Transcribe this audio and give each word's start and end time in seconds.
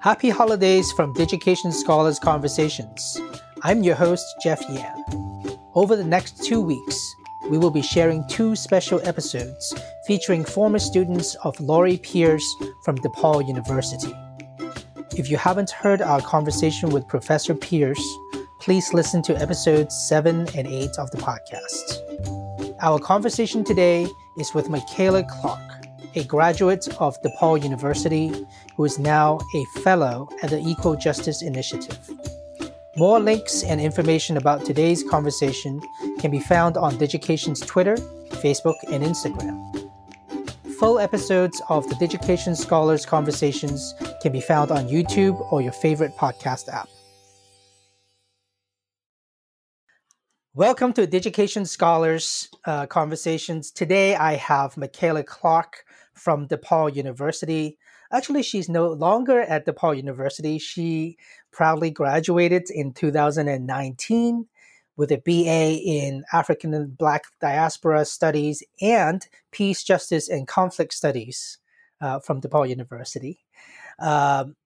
Happy 0.00 0.30
holidays 0.30 0.90
from 0.92 1.12
Digication 1.12 1.70
Scholars 1.70 2.18
Conversations. 2.18 3.20
I'm 3.64 3.82
your 3.82 3.94
host, 3.94 4.24
Jeff 4.42 4.58
Yan. 4.70 5.04
Over 5.74 5.94
the 5.94 6.04
next 6.04 6.42
two 6.42 6.62
weeks, 6.62 7.14
we 7.50 7.58
will 7.58 7.70
be 7.70 7.82
sharing 7.82 8.26
two 8.26 8.56
special 8.56 9.06
episodes 9.06 9.74
featuring 10.06 10.42
former 10.42 10.78
students 10.78 11.34
of 11.44 11.60
Laurie 11.60 11.98
Pierce 11.98 12.46
from 12.82 12.96
DePaul 12.96 13.46
University. 13.46 14.14
If 15.18 15.28
you 15.28 15.36
haven't 15.36 15.70
heard 15.70 16.00
our 16.00 16.22
conversation 16.22 16.88
with 16.88 17.06
Professor 17.06 17.54
Pierce, 17.54 18.02
please 18.58 18.94
listen 18.94 19.20
to 19.24 19.38
episodes 19.38 19.94
7 20.08 20.48
and 20.56 20.66
8 20.66 20.98
of 20.98 21.10
the 21.10 21.18
podcast. 21.18 22.74
Our 22.80 22.98
conversation 22.98 23.64
today 23.64 24.08
is 24.38 24.54
with 24.54 24.70
Michaela 24.70 25.24
Clark, 25.24 25.60
a 26.14 26.24
graduate 26.24 26.88
of 26.98 27.20
DePaul 27.22 27.62
University 27.62 28.32
who 28.80 28.86
is 28.86 28.98
now 28.98 29.38
a 29.54 29.62
fellow 29.82 30.26
at 30.42 30.48
the 30.48 30.58
Equal 30.58 30.96
Justice 30.96 31.42
Initiative. 31.42 31.98
More 32.96 33.20
links 33.20 33.62
and 33.62 33.78
information 33.78 34.38
about 34.38 34.64
today's 34.64 35.04
conversation 35.04 35.82
can 36.18 36.30
be 36.30 36.40
found 36.40 36.78
on 36.78 36.96
Digication's 36.96 37.60
Twitter, 37.60 37.96
Facebook, 38.40 38.76
and 38.90 39.04
Instagram. 39.04 39.54
Full 40.78 40.98
episodes 40.98 41.60
of 41.68 41.86
the 41.90 41.94
Digication 41.96 42.56
Scholars 42.56 43.04
Conversations 43.04 43.92
can 44.22 44.32
be 44.32 44.40
found 44.40 44.70
on 44.70 44.88
YouTube 44.88 45.36
or 45.52 45.60
your 45.60 45.72
favorite 45.72 46.16
podcast 46.16 46.72
app. 46.72 46.88
Welcome 50.54 50.94
to 50.94 51.06
Digication 51.06 51.66
Scholars 51.66 52.48
uh, 52.64 52.86
Conversations. 52.86 53.70
Today 53.70 54.16
I 54.16 54.36
have 54.36 54.78
Michaela 54.78 55.22
Clark 55.22 55.84
from 56.14 56.48
DePaul 56.48 56.96
University. 56.96 57.76
Actually, 58.12 58.42
she's 58.42 58.68
no 58.68 58.88
longer 58.88 59.40
at 59.40 59.66
DePaul 59.66 59.96
University. 59.96 60.58
She 60.58 61.16
proudly 61.52 61.90
graduated 61.90 62.68
in 62.70 62.92
2019 62.92 64.46
with 64.96 65.12
a 65.12 65.22
BA 65.24 65.80
in 65.82 66.24
African 66.32 66.74
and 66.74 66.98
Black 66.98 67.24
Diaspora 67.40 68.04
Studies 68.04 68.62
and 68.80 69.26
Peace, 69.52 69.82
Justice, 69.84 70.28
and 70.28 70.46
Conflict 70.46 70.92
Studies 70.92 71.58
uh, 72.00 72.18
from 72.20 72.40
DePaul 72.40 72.68
University. 72.68 73.40
Um, 73.98 74.56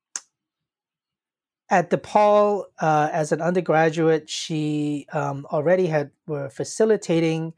at 1.71 1.91
DePaul, 1.91 2.65
uh, 2.81 3.11
as 3.13 3.33
an 3.33 3.41
undergraduate, 3.41 4.29
she 4.29 5.07
um, 5.13 5.47
already 5.53 5.87
had 5.87 6.11
were 6.27 6.49
facilitating 6.51 7.53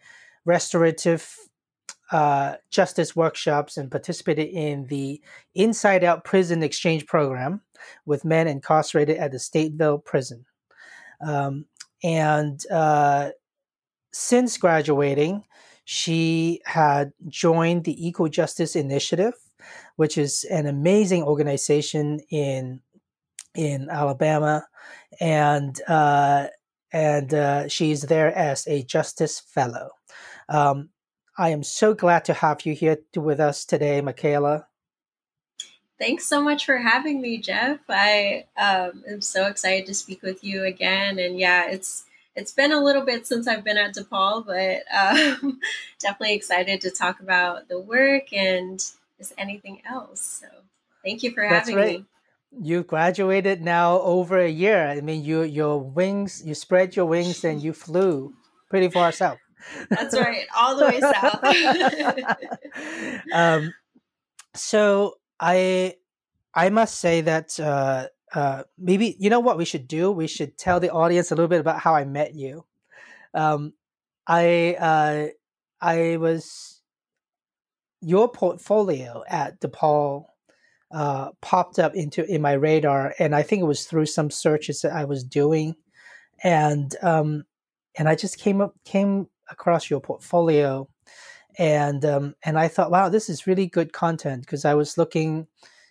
restorative 0.44 1.36
uh, 2.12 2.54
justice 2.70 3.16
workshops 3.16 3.76
and 3.76 3.90
participated 3.90 4.48
in 4.48 4.86
the 4.86 5.20
Inside 5.54 6.04
Out 6.04 6.24
Prison 6.24 6.62
Exchange 6.62 7.06
Program 7.06 7.62
with 8.04 8.24
men 8.24 8.46
incarcerated 8.46 9.16
at 9.16 9.32
the 9.32 9.38
Stateville 9.38 10.04
Prison. 10.04 10.44
Um, 11.20 11.66
and 12.02 12.60
uh, 12.70 13.30
since 14.12 14.56
graduating, 14.56 15.44
she 15.84 16.60
had 16.64 17.12
joined 17.28 17.84
the 17.84 18.06
Equal 18.06 18.28
Justice 18.28 18.76
Initiative, 18.76 19.34
which 19.96 20.18
is 20.18 20.44
an 20.44 20.66
amazing 20.66 21.22
organization 21.22 22.20
in 22.30 22.80
in 23.54 23.88
Alabama, 23.88 24.66
and 25.18 25.80
uh, 25.88 26.48
and 26.92 27.32
uh, 27.32 27.68
she's 27.68 28.02
there 28.02 28.36
as 28.36 28.66
a 28.66 28.82
Justice 28.84 29.40
Fellow. 29.40 29.90
Um, 30.48 30.90
I 31.38 31.50
am 31.50 31.62
so 31.62 31.92
glad 31.92 32.24
to 32.26 32.34
have 32.34 32.64
you 32.64 32.74
here 32.74 32.98
with 33.14 33.40
us 33.40 33.66
today, 33.66 34.00
Michaela. 34.00 34.66
Thanks 35.98 36.26
so 36.26 36.42
much 36.42 36.64
for 36.64 36.78
having 36.78 37.20
me, 37.20 37.38
Jeff. 37.38 37.80
I 37.88 38.46
um, 38.56 39.04
am 39.08 39.20
so 39.20 39.46
excited 39.46 39.86
to 39.86 39.94
speak 39.94 40.22
with 40.22 40.42
you 40.42 40.64
again. 40.64 41.18
And 41.18 41.38
yeah, 41.38 41.68
it's 41.68 42.04
it's 42.34 42.52
been 42.52 42.72
a 42.72 42.82
little 42.82 43.02
bit 43.02 43.26
since 43.26 43.48
I've 43.48 43.64
been 43.64 43.78
at 43.78 43.94
DePaul, 43.94 44.46
but 44.46 44.82
um, 44.94 45.60
definitely 45.98 46.34
excited 46.34 46.80
to 46.82 46.90
talk 46.90 47.20
about 47.20 47.68
the 47.68 47.80
work 47.80 48.32
and 48.32 48.78
just 49.18 49.32
anything 49.36 49.82
else. 49.88 50.40
So 50.40 50.46
thank 51.04 51.22
you 51.22 51.32
for 51.32 51.46
That's 51.46 51.68
having 51.68 51.76
right. 51.76 51.98
me. 52.00 52.04
You 52.58 52.82
graduated 52.82 53.60
now 53.62 54.00
over 54.00 54.38
a 54.38 54.48
year. 54.48 54.86
I 54.86 55.00
mean, 55.02 55.22
you 55.22 55.42
your 55.42 55.80
wings, 55.80 56.42
you 56.44 56.54
spread 56.54 56.96
your 56.96 57.06
wings 57.06 57.44
and 57.44 57.62
you 57.62 57.74
flew 57.74 58.34
pretty 58.70 58.88
far 58.88 59.12
south. 59.12 59.38
That's 59.90 60.16
right, 60.18 60.46
all 60.56 60.76
the 60.76 60.86
way 60.86 61.00
south. 61.00 61.42
um, 63.32 63.74
so 64.54 65.18
I 65.38 65.96
I 66.54 66.70
must 66.70 66.98
say 66.98 67.20
that 67.22 67.58
uh, 67.60 68.08
uh, 68.34 68.62
maybe 68.78 69.16
you 69.18 69.30
know 69.30 69.40
what 69.40 69.58
we 69.58 69.64
should 69.64 69.88
do. 69.88 70.10
We 70.10 70.26
should 70.26 70.56
tell 70.58 70.80
the 70.80 70.90
audience 70.90 71.30
a 71.30 71.34
little 71.34 71.48
bit 71.48 71.60
about 71.60 71.80
how 71.80 71.94
I 71.94 72.04
met 72.04 72.34
you. 72.34 72.64
Um, 73.34 73.74
I 74.26 74.76
uh, 74.78 75.26
I 75.80 76.16
was 76.16 76.80
your 78.00 78.28
portfolio 78.28 79.22
at 79.28 79.60
DePaul 79.60 80.26
uh, 80.92 81.30
popped 81.40 81.78
up 81.78 81.94
into 81.94 82.24
in 82.24 82.40
my 82.40 82.52
radar, 82.52 83.14
and 83.18 83.34
I 83.34 83.42
think 83.42 83.62
it 83.62 83.66
was 83.66 83.84
through 83.84 84.06
some 84.06 84.30
searches 84.30 84.80
that 84.82 84.92
I 84.92 85.04
was 85.04 85.24
doing, 85.24 85.74
and 86.42 86.94
um, 87.02 87.44
and 87.96 88.08
I 88.08 88.14
just 88.14 88.38
came 88.38 88.60
up 88.60 88.74
came 88.84 89.28
across 89.50 89.90
your 89.90 90.00
portfolio, 90.00 90.88
and 91.58 92.04
um, 92.04 92.34
and 92.44 92.58
I 92.58 92.68
thought, 92.68 92.90
wow, 92.90 93.08
this 93.08 93.28
is 93.28 93.46
really 93.46 93.66
good 93.66 93.92
content 93.92 94.42
because 94.42 94.64
I 94.64 94.74
was 94.74 94.98
looking 94.98 95.46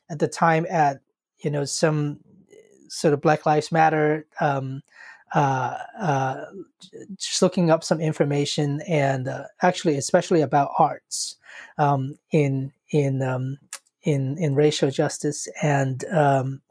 at 0.09 0.19
the 0.19 0.27
time 0.27 0.65
at 0.69 1.01
you 1.39 1.49
know 1.49 1.65
some 1.65 2.19
sort 2.87 3.13
of 3.13 3.21
Black 3.21 3.45
Lives 3.45 3.71
Matter. 3.71 4.25
Um, 4.39 4.81
uh, 5.33 5.77
uh, 5.99 6.45
just 7.17 7.41
looking 7.41 7.69
up 7.69 7.83
some 7.83 7.99
information 7.99 8.79
and 8.87 9.27
uh, 9.27 9.43
actually 9.61 9.97
especially 9.97 10.41
about 10.41 10.71
arts 10.77 11.35
um, 11.77 12.17
in 12.31 12.71
in 12.91 13.21
um, 13.21 13.57
in 14.03 14.37
in 14.37 14.55
racial 14.55 14.89
justice 14.89 15.47
and 15.61 16.05
um, 16.05 16.61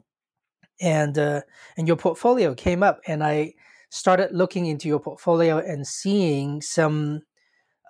and 0.81 1.17
uh, 1.17 1.41
and 1.77 1.87
your 1.87 1.97
portfolio 1.97 2.55
came 2.55 2.81
up 2.81 3.01
and 3.07 3.23
I 3.23 3.53
started 3.95 4.29
looking 4.33 4.65
into 4.65 4.89
your 4.89 4.99
portfolio 4.99 5.57
and 5.57 5.87
seeing 5.87 6.61
some 6.61 7.21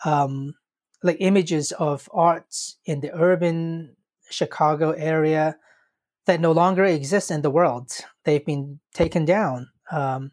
um, 0.06 0.54
like 1.02 1.18
images 1.20 1.72
of 1.74 2.08
arts 2.14 2.78
in 2.86 3.00
the 3.02 3.12
urban 3.16 3.96
Chicago 4.30 4.92
area 4.92 5.58
that 6.28 6.40
no 6.40 6.52
longer 6.52 6.86
exist 6.86 7.32
in 7.32 7.42
the 7.42 7.50
world. 7.50 7.90
They've 8.24 8.46
been 8.46 8.80
taken 8.94 9.26
down. 9.26 9.70
Um, 9.92 10.32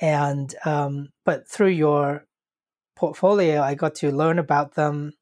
and 0.00 0.52
um, 0.64 1.10
but 1.24 1.48
through 1.48 1.68
your 1.68 2.26
portfolio, 2.96 3.62
I 3.62 3.76
got 3.76 3.94
to 3.96 4.10
learn 4.10 4.40
about 4.40 4.74
them 4.74 5.12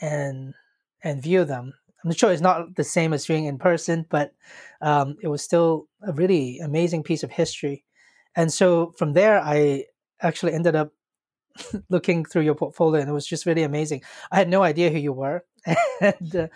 and 0.00 0.54
and 1.02 1.20
view 1.20 1.44
them. 1.44 1.72
I'm 2.04 2.12
sure 2.12 2.30
it's 2.30 2.40
not 2.40 2.76
the 2.76 2.84
same 2.84 3.12
as 3.12 3.26
being 3.26 3.46
in 3.46 3.58
person, 3.58 4.06
but 4.10 4.32
um, 4.80 5.16
it 5.22 5.28
was 5.28 5.42
still 5.42 5.88
a 6.06 6.12
really 6.12 6.60
amazing 6.60 7.02
piece 7.02 7.24
of 7.24 7.32
history. 7.32 7.84
And 8.36 8.52
so 8.52 8.94
from 8.98 9.12
there, 9.12 9.40
I 9.40 9.84
actually 10.20 10.52
ended 10.54 10.74
up 10.76 10.92
looking 11.88 12.24
through 12.24 12.42
your 12.42 12.54
portfolio, 12.54 13.00
and 13.00 13.08
it 13.08 13.12
was 13.12 13.26
just 13.26 13.46
really 13.46 13.62
amazing. 13.62 14.02
I 14.32 14.36
had 14.36 14.48
no 14.48 14.62
idea 14.62 14.90
who 14.90 14.98
you 14.98 15.12
were, 15.12 15.44
and 16.00 16.36
uh, 16.36 16.48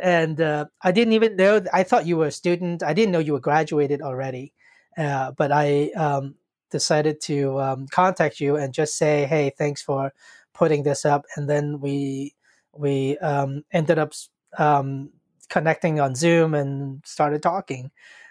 and 0.00 0.40
uh, 0.40 0.66
I 0.82 0.92
didn't 0.92 1.14
even 1.14 1.36
know. 1.36 1.62
I 1.72 1.82
thought 1.82 2.06
you 2.06 2.16
were 2.18 2.26
a 2.26 2.32
student. 2.32 2.82
I 2.82 2.92
didn't 2.94 3.12
know 3.12 3.18
you 3.18 3.32
were 3.32 3.40
graduated 3.40 4.02
already. 4.02 4.52
Uh, 4.96 5.32
but 5.32 5.50
I 5.52 5.90
um, 5.96 6.34
decided 6.70 7.20
to 7.22 7.60
um, 7.60 7.86
contact 7.88 8.40
you 8.40 8.56
and 8.56 8.74
just 8.74 8.96
say, 8.96 9.26
"Hey, 9.26 9.52
thanks 9.56 9.82
for 9.82 10.12
putting 10.54 10.82
this 10.82 11.04
up." 11.04 11.24
And 11.36 11.48
then 11.48 11.80
we 11.80 12.34
we 12.76 13.18
um, 13.18 13.64
ended 13.72 13.98
up 13.98 14.12
um, 14.58 15.10
connecting 15.48 16.00
on 16.00 16.14
Zoom 16.14 16.54
and 16.54 17.02
started 17.06 17.42
talking, 17.42 17.90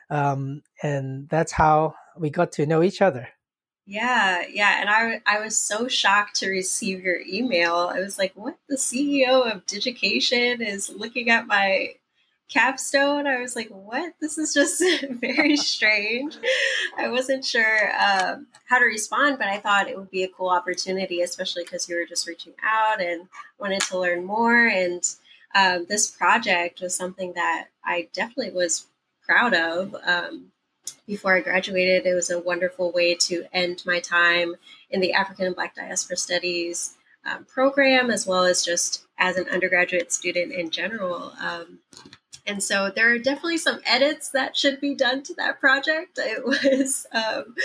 um, 0.09 0.62
and 0.83 1.27
that's 1.30 1.51
how 1.51 1.95
we 2.18 2.30
got 2.30 2.52
to 2.54 2.66
know 2.66 2.84
each 2.84 3.02
other. 3.02 3.30
Yeah, 3.86 4.44
yeah, 4.50 4.80
and 4.80 4.90
I 4.90 5.22
I 5.25 5.40
was 5.40 5.58
so 5.60 5.88
shocked 5.88 6.36
to 6.38 6.50
receive 6.50 7.04
your 7.04 7.19
email. 7.22 7.92
I 7.94 8.00
was 8.00 8.18
like, 8.18 8.31
"What? 8.36 8.58
The 8.69 8.78
CEO 8.78 9.52
of 9.52 9.66
Digication 9.66 10.62
is 10.62 10.90
looking 10.90 11.30
at 11.30 11.48
my 11.48 11.96
capstone?" 12.48 13.25
I 13.25 13.40
was 13.40 13.56
like, 13.56 13.69
"What? 13.69 14.13
This 14.22 14.38
is 14.38 14.54
just 14.54 14.84
very 15.10 15.58
strange." 15.74 16.38
I 16.98 17.10
wasn't 17.10 17.44
sure 17.44 17.92
um, 18.00 18.48
how 18.69 18.78
to 18.78 18.86
respond, 18.86 19.40
but 19.40 19.48
I 19.48 19.58
thought 19.58 19.90
it 19.90 19.98
would 19.98 20.12
be 20.12 20.24
a 20.24 20.30
cool 20.30 20.50
opportunity, 20.50 21.22
especially 21.22 21.63
because 21.63 21.90
you 21.90 21.96
were 21.96 22.06
just 22.06 22.28
reaching 22.28 22.54
out 22.63 23.02
and 23.02 23.28
wanted 23.60 23.81
to 23.81 24.00
learn 24.00 24.25
more. 24.25 24.68
And 24.68 25.04
um, 25.56 25.86
this 25.90 26.10
project 26.10 26.81
was 26.81 26.96
something 26.96 27.34
that 27.34 27.69
I 27.84 28.10
definitely 28.13 28.52
was 28.52 28.88
proud 29.25 29.54
of. 29.54 29.96
Um, 30.06 30.50
before 31.07 31.36
I 31.36 31.42
graduated, 31.42 32.06
it 32.06 32.13
was 32.13 32.30
a 32.30 32.39
wonderful 32.39 32.92
way 32.92 33.16
to 33.16 33.45
end 33.54 33.83
my 33.86 34.00
time 34.00 34.56
in 34.89 35.01
the 35.01 35.13
African 35.13 35.45
and 35.45 35.56
Black 35.56 35.75
Diaspora 35.75 36.18
Studies 36.18 36.95
um, 37.25 37.45
program, 37.45 38.10
as 38.10 38.25
well 38.25 38.45
as 38.45 38.63
just 38.63 39.06
as 39.18 39.38
an 39.38 39.48
undergraduate 39.50 40.12
student 40.12 40.51
in 40.51 40.69
general. 40.69 41.33
Um, 41.39 41.80
and 42.48 42.63
so 42.63 42.92
there 42.95 43.12
are 43.12 43.19
definitely 43.19 43.57
some 43.57 43.81
edits 43.86 44.30
that 44.30 44.57
should 44.57 44.80
be 44.81 44.95
done 44.95 45.24
to 45.24 45.33
that 45.36 45.60
project. 45.60 46.18
It 46.18 46.45
was 46.45 47.06
um, 47.12 47.56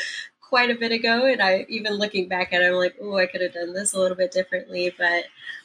quite 0.41 0.71
a 0.71 0.75
bit 0.75 0.93
ago, 0.93 1.27
and 1.27 1.43
I 1.43 1.67
even 1.69 1.95
looking 1.95 2.29
back 2.29 2.53
at 2.53 2.63
it, 2.63 2.67
I'm 2.67 2.75
like, 2.75 2.97
oh, 3.01 3.17
I 3.17 3.27
could 3.27 3.41
have 3.41 3.55
done 3.55 3.73
this 3.73 3.95
a 3.95 4.01
little 4.01 4.17
bit 4.17 4.33
differently. 4.33 4.93
But 4.97 5.25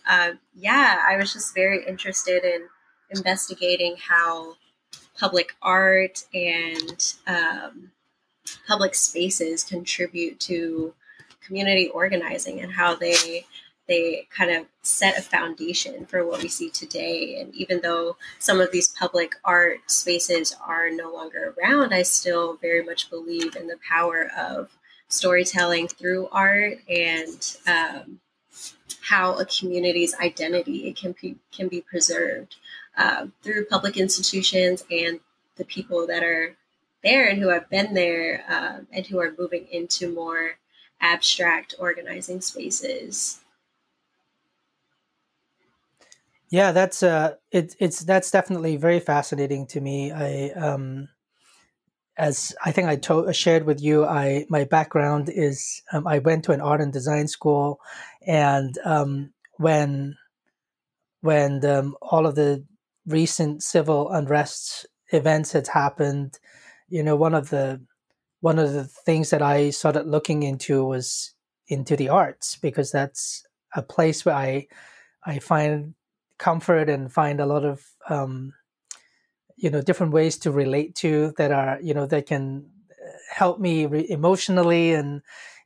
um, 0.09 0.39
yeah, 0.56 1.00
I 1.07 1.18
was 1.18 1.33
just 1.33 1.54
very 1.54 1.86
interested 1.86 2.44
in 2.44 2.68
investigating 3.09 3.95
how 3.97 4.56
public 5.21 5.53
art 5.62 6.25
and 6.33 7.13
um, 7.27 7.91
public 8.68 8.95
spaces 8.95 9.63
contribute 9.63 10.39
to 10.39 10.95
community 11.45 11.89
organizing 11.89 12.59
and 12.59 12.71
how 12.73 12.95
they 12.95 13.45
they 13.88 14.27
kind 14.35 14.50
of 14.51 14.65
set 14.81 15.18
a 15.18 15.21
foundation 15.21 16.06
for 16.06 16.25
what 16.25 16.41
we 16.41 16.47
see 16.47 16.69
today. 16.69 17.39
And 17.39 17.53
even 17.53 17.81
though 17.81 18.15
some 18.39 18.62
of 18.62 18.71
these 18.71 18.88
public 18.88 19.33
art 19.44 19.79
spaces 19.88 20.56
are 20.65 20.89
no 20.89 21.12
longer 21.12 21.53
around, 21.57 21.94
I 21.94 22.03
still 22.03 22.57
very 22.62 22.83
much 22.83 23.09
believe 23.09 23.56
in 23.56 23.68
the 23.68 23.79
power 23.88 24.31
of 24.38 24.69
storytelling 25.09 25.89
through 25.89 26.29
art 26.31 26.77
and 26.88 27.57
um, 27.68 28.21
how 29.01 29.33
a 29.38 29.45
community's 29.45 30.15
identity 30.15 30.94
can 30.94 31.13
be 31.21 31.35
can 31.51 31.68
be 31.68 31.81
preserved 31.81 32.56
uh, 32.97 33.27
through 33.41 33.65
public 33.65 33.97
institutions 33.97 34.83
and 34.91 35.19
the 35.57 35.65
people 35.65 36.07
that 36.07 36.23
are 36.23 36.55
there 37.03 37.27
and 37.27 37.39
who 37.39 37.49
have 37.49 37.69
been 37.69 37.93
there 37.93 38.43
uh, 38.49 38.79
and 38.91 39.05
who 39.07 39.19
are 39.19 39.33
moving 39.38 39.67
into 39.71 40.13
more 40.13 40.57
abstract 40.99 41.73
organizing 41.79 42.41
spaces. 42.41 43.39
Yeah, 46.49 46.73
that's 46.73 47.01
uh, 47.01 47.35
it, 47.51 47.75
it's 47.79 48.01
that's 48.01 48.29
definitely 48.29 48.75
very 48.75 48.99
fascinating 48.99 49.67
to 49.67 49.79
me. 49.79 50.11
I 50.11 50.49
um, 50.49 51.07
as 52.17 52.53
I 52.63 52.71
think 52.71 52.87
I 52.87 52.97
told 52.97 53.33
shared 53.35 53.63
with 53.63 53.81
you, 53.81 54.05
I 54.05 54.45
my 54.49 54.65
background 54.65 55.29
is 55.33 55.81
um, 55.94 56.05
I 56.05 56.19
went 56.19 56.44
to 56.45 56.51
an 56.51 56.59
art 56.59 56.81
and 56.81 56.91
design 56.91 57.29
school, 57.29 57.79
and 58.27 58.77
um, 58.83 59.33
when 59.57 60.17
when 61.21 61.65
um, 61.65 61.95
all 62.01 62.25
of 62.25 62.35
the 62.35 62.65
recent 63.06 63.63
civil 63.63 64.09
unrest 64.09 64.86
events 65.12 65.51
had 65.51 65.68
happened, 65.68 66.39
you 66.89 67.03
know, 67.03 67.15
one 67.15 67.33
of 67.33 67.50
the 67.50 67.81
one 68.42 68.57
of 68.57 68.74
the 68.74 68.86
things 68.86 69.30
that 69.30 69.42
I 69.42 69.69
started 69.69 70.07
looking 70.07 70.44
into 70.44 70.83
was 70.83 71.33
into 71.68 71.95
the 71.95 72.09
arts 72.09 72.57
because 72.57 72.92
that's 72.92 73.45
a 73.75 73.81
place 73.81 74.25
where 74.25 74.36
I 74.36 74.68
I 75.24 75.39
find 75.39 75.94
comfort 76.38 76.89
and 76.89 77.13
find 77.13 77.39
a 77.39 77.45
lot 77.45 77.63
of 77.63 77.86
um, 78.09 78.53
you 79.56 79.69
know 79.69 79.81
different 79.81 80.12
ways 80.12 80.38
to 80.39 80.51
relate 80.51 80.95
to 80.95 81.33
that 81.38 81.51
are 81.51 81.80
you 81.81 81.94
know 81.94 82.07
that 82.07 82.25
can 82.25 82.65
uh, 82.92 83.12
help 83.30 83.59
me 83.59 83.86
re- 83.86 84.09
emotionally 84.09 84.94
and 84.94 85.21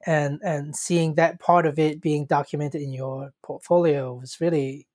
and 0.06 0.40
and 0.44 0.76
seeing 0.76 1.16
that 1.16 1.40
part 1.40 1.66
of 1.66 1.80
it 1.80 2.02
being 2.02 2.26
documented 2.26 2.82
in 2.82 2.94
your 2.94 3.32
portfolio 3.42 4.14
was 4.14 4.42
really 4.42 4.88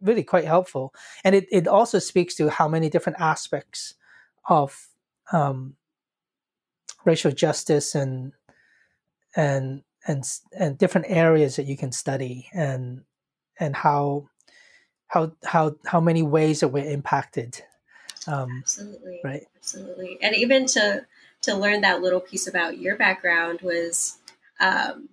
really 0.00 0.22
quite 0.22 0.44
helpful. 0.44 0.94
And 1.24 1.34
it, 1.34 1.46
it 1.50 1.66
also 1.66 1.98
speaks 1.98 2.34
to 2.36 2.48
how 2.48 2.68
many 2.68 2.88
different 2.88 3.20
aspects 3.20 3.94
of 4.48 4.88
um, 5.32 5.76
racial 7.04 7.32
justice 7.32 7.94
and 7.94 8.32
and 9.36 9.82
and 10.06 10.24
and 10.58 10.78
different 10.78 11.06
areas 11.08 11.56
that 11.56 11.66
you 11.66 11.76
can 11.76 11.92
study 11.92 12.48
and 12.52 13.02
and 13.58 13.74
how 13.74 14.28
how 15.08 15.32
how 15.44 15.74
how 15.86 16.00
many 16.00 16.22
ways 16.22 16.60
that 16.60 16.68
we're 16.68 16.90
impacted 16.90 17.62
um, 18.26 18.62
absolutely. 18.62 19.20
right? 19.22 19.46
Absolutely. 19.56 20.18
And 20.22 20.34
even 20.34 20.66
to 20.66 21.04
to 21.42 21.54
learn 21.54 21.82
that 21.82 22.00
little 22.00 22.20
piece 22.20 22.46
about 22.46 22.78
your 22.78 22.96
background 22.96 23.60
was 23.60 24.18
um, 24.60 25.08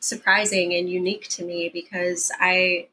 surprising 0.00 0.74
and 0.74 0.88
unique 0.88 1.28
to 1.28 1.44
me 1.44 1.70
because 1.72 2.32
i 2.40 2.88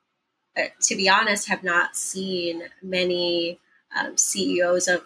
to 0.81 0.95
be 0.95 1.09
honest 1.09 1.48
have 1.50 1.63
not 1.63 1.95
seen 1.95 2.63
many 2.81 3.59
um, 3.98 4.18
ceos 4.18 4.88
of 4.88 5.04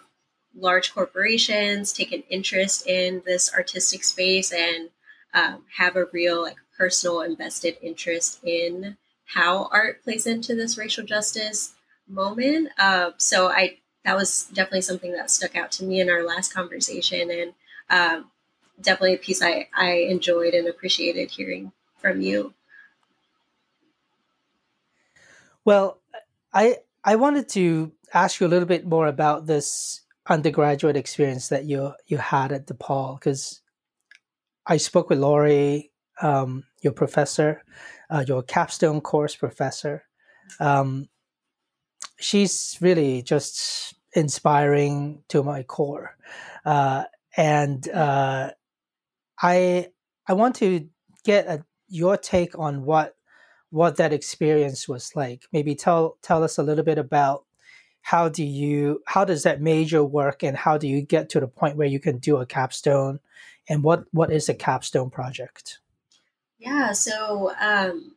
large 0.54 0.92
corporations 0.92 1.92
take 1.92 2.12
an 2.12 2.22
interest 2.28 2.86
in 2.86 3.22
this 3.24 3.52
artistic 3.54 4.04
space 4.04 4.52
and 4.52 4.90
um, 5.34 5.64
have 5.78 5.96
a 5.96 6.06
real 6.12 6.42
like 6.42 6.56
personal 6.76 7.22
invested 7.22 7.76
interest 7.82 8.40
in 8.44 8.96
how 9.24 9.68
art 9.72 10.02
plays 10.04 10.26
into 10.26 10.54
this 10.54 10.76
racial 10.76 11.04
justice 11.04 11.74
moment. 12.08 12.68
Uh, 12.78 13.12
so 13.16 13.48
I 13.48 13.78
that 14.04 14.16
was 14.16 14.48
definitely 14.52 14.82
something 14.82 15.12
that 15.12 15.30
stuck 15.30 15.56
out 15.56 15.70
to 15.72 15.84
me 15.84 16.00
in 16.00 16.10
our 16.10 16.24
last 16.24 16.52
conversation, 16.52 17.30
and 17.30 17.54
um, 17.88 18.30
definitely 18.80 19.14
a 19.14 19.18
piece 19.18 19.42
I, 19.42 19.68
I 19.74 19.92
enjoyed 20.08 20.54
and 20.54 20.66
appreciated 20.66 21.30
hearing 21.30 21.72
from 21.98 22.20
you. 22.20 22.52
Well, 25.64 26.00
I 26.52 26.78
I 27.04 27.16
wanted 27.16 27.48
to 27.50 27.92
ask 28.12 28.40
you 28.40 28.46
a 28.46 28.48
little 28.48 28.66
bit 28.66 28.86
more 28.86 29.06
about 29.06 29.46
this 29.46 30.02
undergraduate 30.28 30.96
experience 30.96 31.48
that 31.48 31.64
you 31.64 31.92
you 32.06 32.18
had 32.18 32.52
at 32.52 32.66
DePaul 32.66 33.18
because 33.18 33.60
I 34.66 34.76
spoke 34.76 35.10
with 35.10 35.18
Laurie, 35.18 35.90
um, 36.20 36.64
your 36.82 36.92
professor, 36.92 37.62
uh, 38.10 38.24
your 38.26 38.42
capstone 38.42 39.00
course 39.00 39.34
professor. 39.36 40.04
Um, 40.60 41.08
she's 42.18 42.78
really 42.80 43.22
just 43.22 43.94
inspiring 44.14 45.22
to 45.28 45.42
my 45.42 45.62
core, 45.62 46.16
uh, 46.64 47.04
and 47.36 47.88
uh, 47.88 48.50
I 49.40 49.88
I 50.26 50.32
want 50.34 50.56
to 50.56 50.88
get 51.24 51.46
a, 51.46 51.64
your 51.88 52.16
take 52.16 52.58
on 52.58 52.84
what 52.84 53.14
what 53.72 53.96
that 53.96 54.12
experience 54.12 54.86
was 54.86 55.16
like. 55.16 55.46
Maybe 55.50 55.74
tell 55.74 56.18
tell 56.20 56.44
us 56.44 56.58
a 56.58 56.62
little 56.62 56.84
bit 56.84 56.98
about 56.98 57.44
how 58.02 58.28
do 58.28 58.44
you 58.44 59.02
how 59.06 59.24
does 59.24 59.44
that 59.44 59.62
major 59.62 60.04
work 60.04 60.42
and 60.42 60.56
how 60.56 60.76
do 60.76 60.86
you 60.86 61.00
get 61.00 61.30
to 61.30 61.40
the 61.40 61.48
point 61.48 61.76
where 61.76 61.88
you 61.88 61.98
can 61.98 62.18
do 62.18 62.36
a 62.36 62.46
capstone? 62.46 63.18
And 63.68 63.82
what 63.82 64.04
what 64.12 64.30
is 64.30 64.48
a 64.50 64.54
capstone 64.54 65.08
project? 65.08 65.78
Yeah 66.58 66.92
so 66.92 67.52
um, 67.58 68.14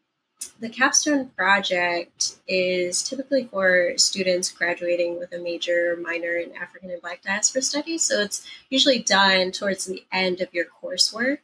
the 0.59 0.67
capstone 0.67 1.29
project 1.29 2.35
is 2.49 3.01
typically 3.01 3.45
for 3.45 3.93
students 3.95 4.51
graduating 4.51 5.17
with 5.17 5.33
a 5.33 5.39
major 5.39 5.97
minor 6.01 6.35
in 6.35 6.51
african 6.55 6.91
and 6.91 7.01
black 7.01 7.21
diaspora 7.23 7.61
studies 7.61 8.03
so 8.03 8.21
it's 8.21 8.45
usually 8.69 8.99
done 8.99 9.51
towards 9.51 9.85
the 9.85 10.03
end 10.11 10.41
of 10.41 10.53
your 10.53 10.65
coursework 10.65 11.39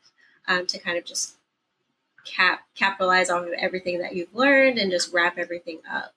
um, 0.47 0.67
to 0.67 0.77
kind 0.77 0.97
of 0.97 1.05
just 1.05 1.37
cap 2.25 2.61
capitalize 2.75 3.29
on 3.29 3.51
everything 3.57 3.99
that 3.99 4.15
you've 4.15 4.33
learned 4.33 4.77
and 4.77 4.91
just 4.91 5.13
wrap 5.13 5.37
everything 5.37 5.79
up 5.89 6.13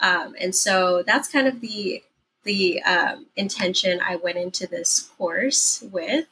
um, 0.00 0.34
and 0.40 0.54
so 0.54 1.02
that's 1.06 1.28
kind 1.28 1.46
of 1.46 1.60
the 1.60 2.02
the 2.44 2.82
um, 2.84 3.26
intention 3.36 4.00
I 4.00 4.16
went 4.16 4.38
into 4.38 4.66
this 4.66 5.10
course 5.18 5.84
with. 5.92 6.26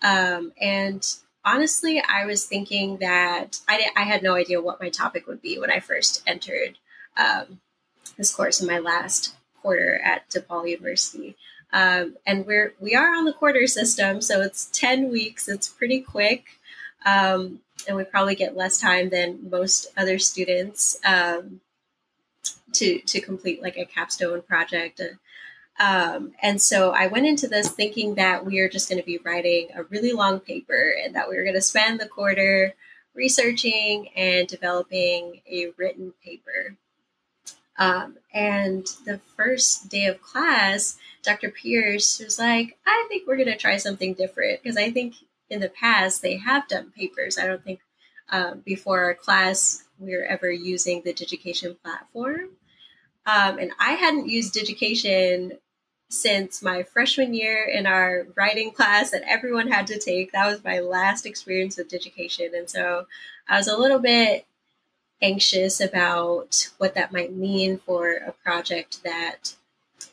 Um, 0.00 0.52
and 0.60 1.06
honestly, 1.44 2.02
I 2.08 2.24
was 2.24 2.46
thinking 2.46 2.98
that 2.98 3.60
I, 3.68 3.90
I 3.96 4.04
had 4.04 4.22
no 4.22 4.34
idea 4.34 4.62
what 4.62 4.80
my 4.80 4.88
topic 4.88 5.26
would 5.26 5.42
be 5.42 5.58
when 5.58 5.70
I 5.70 5.80
first 5.80 6.22
entered 6.26 6.78
um, 7.16 7.60
this 8.16 8.34
course 8.34 8.60
in 8.60 8.66
my 8.66 8.78
last 8.78 9.34
quarter 9.60 10.00
at 10.02 10.30
DePaul 10.30 10.70
University. 10.70 11.36
Um, 11.72 12.16
and 12.26 12.46
we're 12.46 12.74
we 12.80 12.94
are 12.94 13.14
on 13.14 13.24
the 13.24 13.32
quarter 13.32 13.66
system, 13.66 14.20
so 14.20 14.40
it's 14.40 14.66
ten 14.72 15.10
weeks. 15.10 15.48
It's 15.48 15.68
pretty 15.68 16.00
quick, 16.00 16.44
um, 17.04 17.60
and 17.86 17.96
we 17.96 18.04
probably 18.04 18.34
get 18.34 18.56
less 18.56 18.80
time 18.80 19.08
than 19.10 19.50
most 19.50 19.88
other 19.96 20.18
students. 20.18 20.98
Um, 21.04 21.60
to 22.72 23.00
to 23.00 23.20
complete 23.20 23.62
like 23.62 23.76
a 23.76 23.84
capstone 23.84 24.42
project. 24.42 25.00
Um, 25.78 26.32
and 26.42 26.60
so 26.60 26.90
I 26.90 27.06
went 27.06 27.26
into 27.26 27.48
this 27.48 27.70
thinking 27.70 28.16
that 28.16 28.44
we 28.44 28.58
are 28.58 28.68
just 28.68 28.88
going 28.88 29.00
to 29.00 29.06
be 29.06 29.18
writing 29.24 29.68
a 29.74 29.84
really 29.84 30.12
long 30.12 30.40
paper 30.40 30.94
and 31.02 31.14
that 31.14 31.28
we 31.28 31.36
were 31.36 31.42
going 31.42 31.54
to 31.54 31.62
spend 31.62 31.98
the 31.98 32.08
quarter 32.08 32.74
researching 33.14 34.08
and 34.14 34.46
developing 34.46 35.40
a 35.50 35.68
written 35.78 36.12
paper. 36.22 36.76
Um, 37.78 38.18
and 38.34 38.86
the 39.06 39.18
first 39.36 39.88
day 39.88 40.04
of 40.04 40.20
class, 40.20 40.98
Dr. 41.22 41.50
Pierce 41.50 42.18
was 42.18 42.38
like, 42.38 42.76
I 42.86 43.06
think 43.08 43.26
we're 43.26 43.36
going 43.36 43.48
to 43.48 43.56
try 43.56 43.78
something 43.78 44.12
different 44.12 44.62
because 44.62 44.76
I 44.76 44.90
think 44.90 45.14
in 45.50 45.60
the 45.60 45.68
past 45.68 46.22
they 46.22 46.36
have 46.36 46.68
done 46.68 46.92
papers. 46.96 47.38
I 47.38 47.46
don't 47.46 47.62
think 47.62 47.80
um, 48.30 48.62
before 48.64 49.02
our 49.04 49.14
class 49.14 49.84
we 49.98 50.16
were 50.16 50.24
ever 50.24 50.50
using 50.50 51.02
the 51.04 51.12
Digication 51.12 51.76
platform. 51.82 52.50
Um, 53.26 53.58
and 53.58 53.72
I 53.78 53.92
hadn't 53.92 54.28
used 54.28 54.54
Digication 54.54 55.58
since 56.08 56.62
my 56.62 56.82
freshman 56.82 57.34
year 57.34 57.64
in 57.64 57.86
our 57.86 58.26
writing 58.36 58.72
class 58.72 59.10
that 59.10 59.22
everyone 59.28 59.70
had 59.70 59.86
to 59.88 59.98
take. 59.98 60.32
That 60.32 60.50
was 60.50 60.64
my 60.64 60.80
last 60.80 61.26
experience 61.26 61.76
with 61.76 61.88
Digication. 61.88 62.52
And 62.54 62.68
so 62.68 63.06
I 63.48 63.56
was 63.56 63.68
a 63.68 63.76
little 63.76 63.98
bit 63.98 64.46
anxious 65.22 65.80
about 65.80 66.70
what 66.78 66.94
that 66.94 67.12
might 67.12 67.32
mean 67.32 67.78
for 67.78 68.12
a 68.14 68.32
project 68.32 69.02
that 69.04 69.54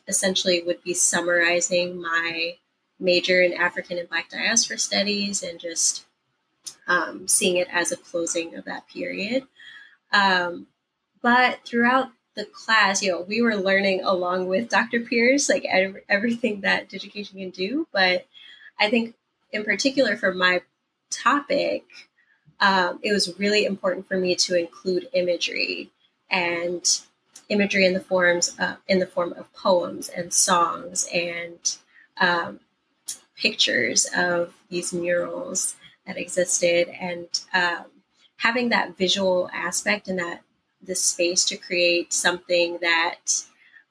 essentially 0.06 0.62
would 0.62 0.82
be 0.82 0.94
summarizing 0.94 2.00
my 2.00 2.56
major 3.00 3.40
in 3.40 3.52
African 3.52 3.98
and 3.98 4.08
Black 4.08 4.30
diaspora 4.30 4.78
studies 4.78 5.42
and 5.42 5.58
just 5.58 6.04
um, 6.86 7.28
seeing 7.28 7.56
it 7.56 7.68
as 7.70 7.92
a 7.92 7.96
closing 7.96 8.54
of 8.54 8.64
that 8.64 8.88
period. 8.88 9.46
Um, 10.12 10.66
but 11.22 11.60
throughout 11.64 12.10
the 12.34 12.44
class, 12.44 13.02
you 13.02 13.10
know, 13.10 13.20
we 13.20 13.42
were 13.42 13.56
learning 13.56 14.02
along 14.04 14.46
with 14.46 14.68
Dr. 14.68 15.00
Pierce, 15.00 15.48
like 15.48 15.66
everything 16.08 16.60
that 16.62 16.88
Digication 16.88 17.38
can 17.38 17.50
do. 17.50 17.86
But 17.92 18.26
I 18.78 18.90
think, 18.90 19.14
in 19.52 19.64
particular, 19.64 20.16
for 20.16 20.32
my 20.32 20.62
topic, 21.10 21.84
um, 22.60 23.00
it 23.02 23.12
was 23.12 23.38
really 23.38 23.64
important 23.64 24.06
for 24.06 24.16
me 24.16 24.34
to 24.36 24.58
include 24.58 25.08
imagery 25.12 25.90
and 26.30 27.00
imagery 27.48 27.86
in 27.86 27.94
the 27.94 28.00
forms 28.00 28.58
uh, 28.58 28.76
in 28.86 28.98
the 28.98 29.06
form 29.06 29.32
of 29.32 29.52
poems 29.54 30.08
and 30.08 30.32
songs 30.32 31.08
and 31.12 31.78
um, 32.20 32.60
pictures 33.38 34.06
of 34.16 34.54
these 34.68 34.92
murals 34.92 35.76
that 36.06 36.18
existed 36.18 36.88
and 37.00 37.26
um, 37.54 37.84
having 38.38 38.68
that 38.68 38.96
visual 38.96 39.48
aspect 39.52 40.08
and 40.08 40.18
that 40.18 40.42
the 40.82 40.94
space 40.94 41.44
to 41.44 41.56
create 41.56 42.12
something 42.12 42.78
that 42.80 43.44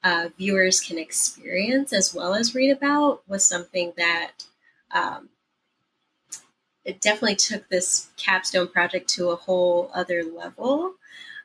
uh, 0.04 0.30
viewers 0.38 0.80
can 0.80 0.98
experience 0.98 1.92
as 1.92 2.14
well 2.14 2.34
as 2.34 2.56
read 2.56 2.72
about 2.72 3.22
was 3.28 3.48
something 3.48 3.94
that 3.98 4.46
um, 4.92 5.30
it 6.86 7.02
definitely 7.02 7.36
took 7.36 7.68
this 7.68 8.08
capstone 8.16 8.68
project 8.68 9.10
to 9.10 9.30
a 9.30 9.36
whole 9.36 9.92
other 9.94 10.24
level. 10.24 10.94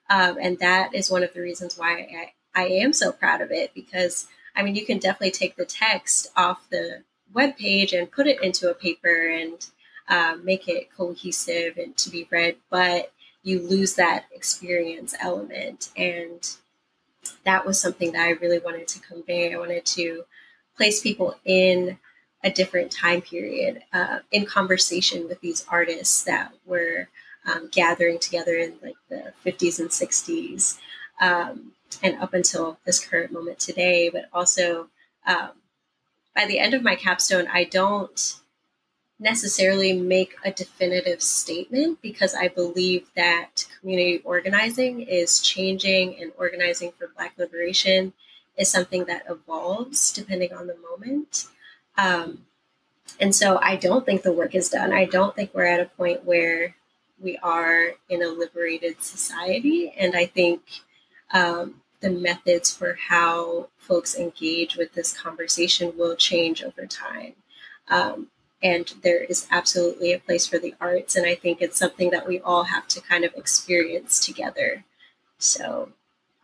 Um, 0.09 0.39
and 0.41 0.59
that 0.59 0.95
is 0.95 1.11
one 1.11 1.25
of 1.25 1.35
the 1.35 1.41
reasons 1.41 1.77
why 1.77 2.33
I, 2.55 2.63
I 2.63 2.67
am 2.67 2.93
so 2.93 3.11
proud 3.11 3.41
of 3.41 3.51
it 3.51 3.73
because 3.75 4.29
I 4.55 4.63
mean, 4.63 4.77
you 4.77 4.85
can 4.85 4.99
definitely 4.99 5.31
take 5.31 5.57
the 5.57 5.65
text 5.65 6.31
off 6.37 6.69
the 6.71 7.03
web 7.35 7.57
page 7.57 7.93
and 7.93 8.11
put 8.11 8.27
it 8.27 8.43
into 8.43 8.71
a 8.71 8.75
paper 8.75 9.29
and 9.29 9.67
um, 10.09 10.45
make 10.45 10.69
it 10.69 10.95
cohesive 10.97 11.77
and 11.79 11.97
to 11.97 12.11
be 12.11 12.29
read, 12.31 12.57
but 12.71 13.13
you 13.43 13.61
lose 13.61 13.95
that 13.95 14.25
experience 14.33 15.15
element. 15.21 15.91
And 15.97 16.49
that 17.45 17.65
was 17.65 17.81
something 17.81 18.13
that 18.13 18.23
I 18.23 18.31
really 18.31 18.59
wanted 18.59 18.89
to 18.89 19.01
convey. 19.01 19.53
I 19.53 19.59
wanted 19.59 19.85
to 19.87 20.25
place 20.77 21.03
people 21.03 21.37
in 21.45 21.99
a 22.45 22.51
different 22.51 22.91
time 22.91 23.21
period 23.21 23.83
uh, 23.93 24.19
in 24.31 24.45
conversation 24.45 25.29
with 25.29 25.41
these 25.41 25.65
artists 25.69 26.25
that 26.25 26.53
were 26.67 27.09
um, 27.47 27.69
gathering 27.71 28.19
together 28.19 28.57
in 28.57 28.75
like 28.83 28.97
the 29.09 29.33
50s 29.45 29.79
and 29.79 29.91
60s 29.91 30.79
um, 31.21 31.73
and 32.03 32.17
up 32.21 32.35
until 32.35 32.79
this 32.85 33.05
current 33.05 33.33
moment 33.33 33.59
today. 33.59 34.11
But 34.11 34.27
also, 34.33 34.89
um, 35.27 35.51
by 36.35 36.47
the 36.47 36.59
end 36.59 36.75
of 36.75 36.83
my 36.83 36.95
capstone, 36.95 37.47
I 37.53 37.65
don't 37.65 38.37
necessarily 39.19 39.93
make 39.93 40.35
a 40.45 40.51
definitive 40.51 41.23
statement 41.23 42.01
because 42.03 42.35
I 42.35 42.49
believe 42.49 43.07
that 43.15 43.67
community 43.81 44.21
organizing 44.25 45.03
is 45.03 45.41
changing 45.41 46.21
and 46.21 46.33
organizing 46.37 46.93
for 46.99 47.13
Black 47.17 47.35
liberation 47.39 48.13
is 48.57 48.69
something 48.69 49.05
that 49.05 49.25
evolves 49.29 50.13
depending 50.13 50.53
on 50.53 50.67
the 50.67 50.77
moment. 50.77 51.47
Um, 51.97 52.47
and 53.21 53.35
so 53.35 53.59
I 53.63 53.77
don't 53.77 54.05
think 54.05 54.23
the 54.23 54.33
work 54.33 54.55
is 54.55 54.69
done. 54.69 54.93
I 54.93 55.05
don't 55.05 55.35
think 55.37 55.53
we're 55.55 55.65
at 55.65 55.81
a 55.81 55.87
point 55.87 56.25
where 56.25 56.75
we 57.21 57.39
are 57.39 57.93
in 58.09 58.23
a 58.23 58.29
liberated 58.29 59.03
society. 59.03 59.95
And 59.97 60.17
I 60.17 60.27
think 60.27 60.63
um, 61.33 61.82
the 62.03 62.11
methods 62.11 62.75
for 62.75 62.99
how 63.09 63.69
folks 63.79 64.17
engage 64.17 64.77
with 64.77 64.93
this 64.93 65.17
conversation 65.17 65.97
will 65.97 66.17
change 66.17 66.63
over 66.63 66.85
time. 66.85 67.35
Um, 67.89 68.29
and 68.63 68.95
there 69.03 69.23
is 69.25 69.47
absolutely 69.51 70.13
a 70.13 70.19
place 70.19 70.47
for 70.47 70.59
the 70.59 70.75
arts 70.81 71.17
and 71.17 71.27
i 71.27 71.35
think 71.35 71.61
it's 71.61 71.79
something 71.79 72.11
that 72.11 72.27
we 72.27 72.41
all 72.41 72.65
have 72.65 72.87
to 72.87 73.01
kind 73.01 73.25
of 73.25 73.35
experience 73.35 74.25
together 74.25 74.85
so 75.39 75.89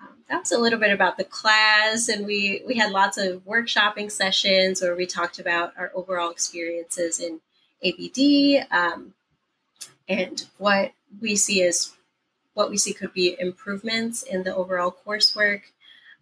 um, 0.00 0.16
that 0.28 0.40
was 0.40 0.52
a 0.52 0.58
little 0.58 0.78
bit 0.78 0.92
about 0.92 1.16
the 1.16 1.24
class 1.24 2.08
and 2.08 2.26
we 2.26 2.62
we 2.66 2.76
had 2.76 2.90
lots 2.90 3.16
of 3.16 3.44
workshopping 3.44 4.10
sessions 4.10 4.82
where 4.82 4.96
we 4.96 5.06
talked 5.06 5.38
about 5.38 5.72
our 5.78 5.92
overall 5.94 6.30
experiences 6.30 7.20
in 7.20 7.40
abd 7.84 8.66
um, 8.70 9.14
and 10.08 10.46
what 10.58 10.92
we 11.20 11.36
see 11.36 11.62
as 11.62 11.92
what 12.58 12.70
we 12.70 12.76
see 12.76 12.92
could 12.92 13.12
be 13.12 13.36
improvements 13.38 14.22
in 14.22 14.42
the 14.42 14.54
overall 14.54 14.94
coursework 15.06 15.62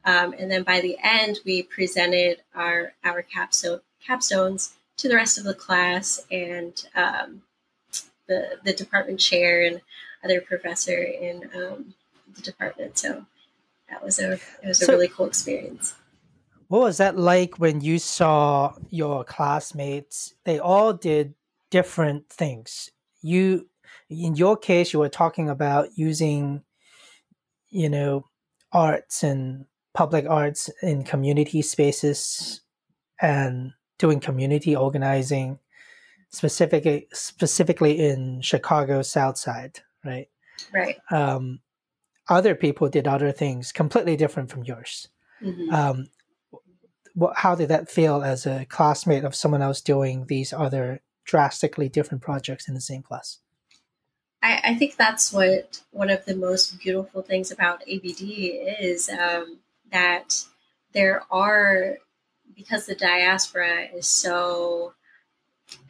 um, 0.05 0.35
and 0.39 0.51
then 0.51 0.63
by 0.63 0.81
the 0.81 0.97
end 1.03 1.39
we 1.45 1.63
presented 1.63 2.43
our 2.55 2.93
our 3.05 3.23
capstone 3.23 3.81
capstones 4.07 4.75
to 4.97 5.09
the 5.09 5.15
rest 5.15 5.39
of 5.39 5.45
the 5.45 5.55
class 5.55 6.25
and 6.31 6.89
um, 6.95 7.43
the 8.27 8.59
the 8.65 8.73
department 8.73 9.21
chair 9.21 9.63
and 9.63 9.81
other 10.25 10.41
professor 10.41 11.03
in 11.03 11.49
um, 11.55 11.95
the 12.35 12.43
department. 12.43 12.99
So 12.99 13.27
that 13.89 14.05
was 14.05 14.19
a 14.19 14.33
it 14.33 14.41
was 14.65 14.83
a 14.83 14.87
so, 14.87 14.93
really 14.93 15.09
cool 15.09 15.27
experience. 15.27 15.95
What 16.69 16.81
was 16.81 16.97
that 16.99 17.17
like 17.17 17.59
when 17.59 17.81
you 17.81 17.99
saw 17.99 18.75
your 18.91 19.25
classmates? 19.25 20.35
They 20.45 20.59
all 20.59 20.93
did 20.93 21.35
different 21.71 22.29
things. 22.29 22.91
You, 23.23 23.69
in 24.09 24.37
your 24.37 24.57
case, 24.57 24.93
you 24.93 24.99
were 24.99 25.09
talking 25.09 25.49
about 25.49 25.89
using, 25.97 26.63
you 27.71 27.89
know, 27.89 28.25
arts 28.73 29.23
and 29.23 29.67
public 29.95 30.27
arts 30.29 30.71
in 30.83 31.05
community 31.05 31.63
spaces 31.63 32.61
and 33.21 33.73
doing 33.99 34.21
community 34.21 34.77
organizing 34.77 35.59
specifically 36.31 37.09
specifically 37.13 37.99
in 37.99 38.41
Chicago 38.43 39.03
South 39.03 39.39
Side, 39.39 39.81
right? 40.05 40.29
Right. 40.73 40.97
Um, 41.11 41.61
other 42.29 42.55
people 42.55 42.89
did 42.89 43.07
other 43.07 43.33
things 43.33 43.73
completely 43.73 44.17
different 44.17 44.51
from 44.51 44.65
yours. 44.65 45.09
Mm-hmm. 45.43 45.75
Um, 45.75 46.07
what, 47.15 47.37
how 47.37 47.55
did 47.55 47.69
that 47.69 47.91
feel 47.91 48.23
as 48.23 48.47
a 48.47 48.67
classmate 48.67 49.25
of 49.25 49.35
someone 49.35 49.63
else 49.63 49.81
doing 49.81 50.27
these 50.27 50.53
other 50.53 51.01
drastically 51.25 51.89
different 51.89 52.23
projects 52.23 52.69
in 52.69 52.75
the 52.75 52.81
same 52.81 53.03
class? 53.03 53.39
I, 54.47 54.61
I 54.63 54.75
think 54.75 54.95
that's 54.95 55.33
what 55.33 55.83
one 55.91 56.09
of 56.09 56.25
the 56.25 56.37
most 56.37 56.79
beautiful 56.79 57.23
things 57.23 57.51
about 57.51 57.83
ABD 57.83 58.21
is 58.21 59.09
um, 59.09 59.59
that 59.91 60.45
there 60.93 61.23
are 61.33 61.97
because 62.55 62.87
the 62.87 62.95
diaspora 62.95 63.89
is 63.93 64.07
so 64.07 64.95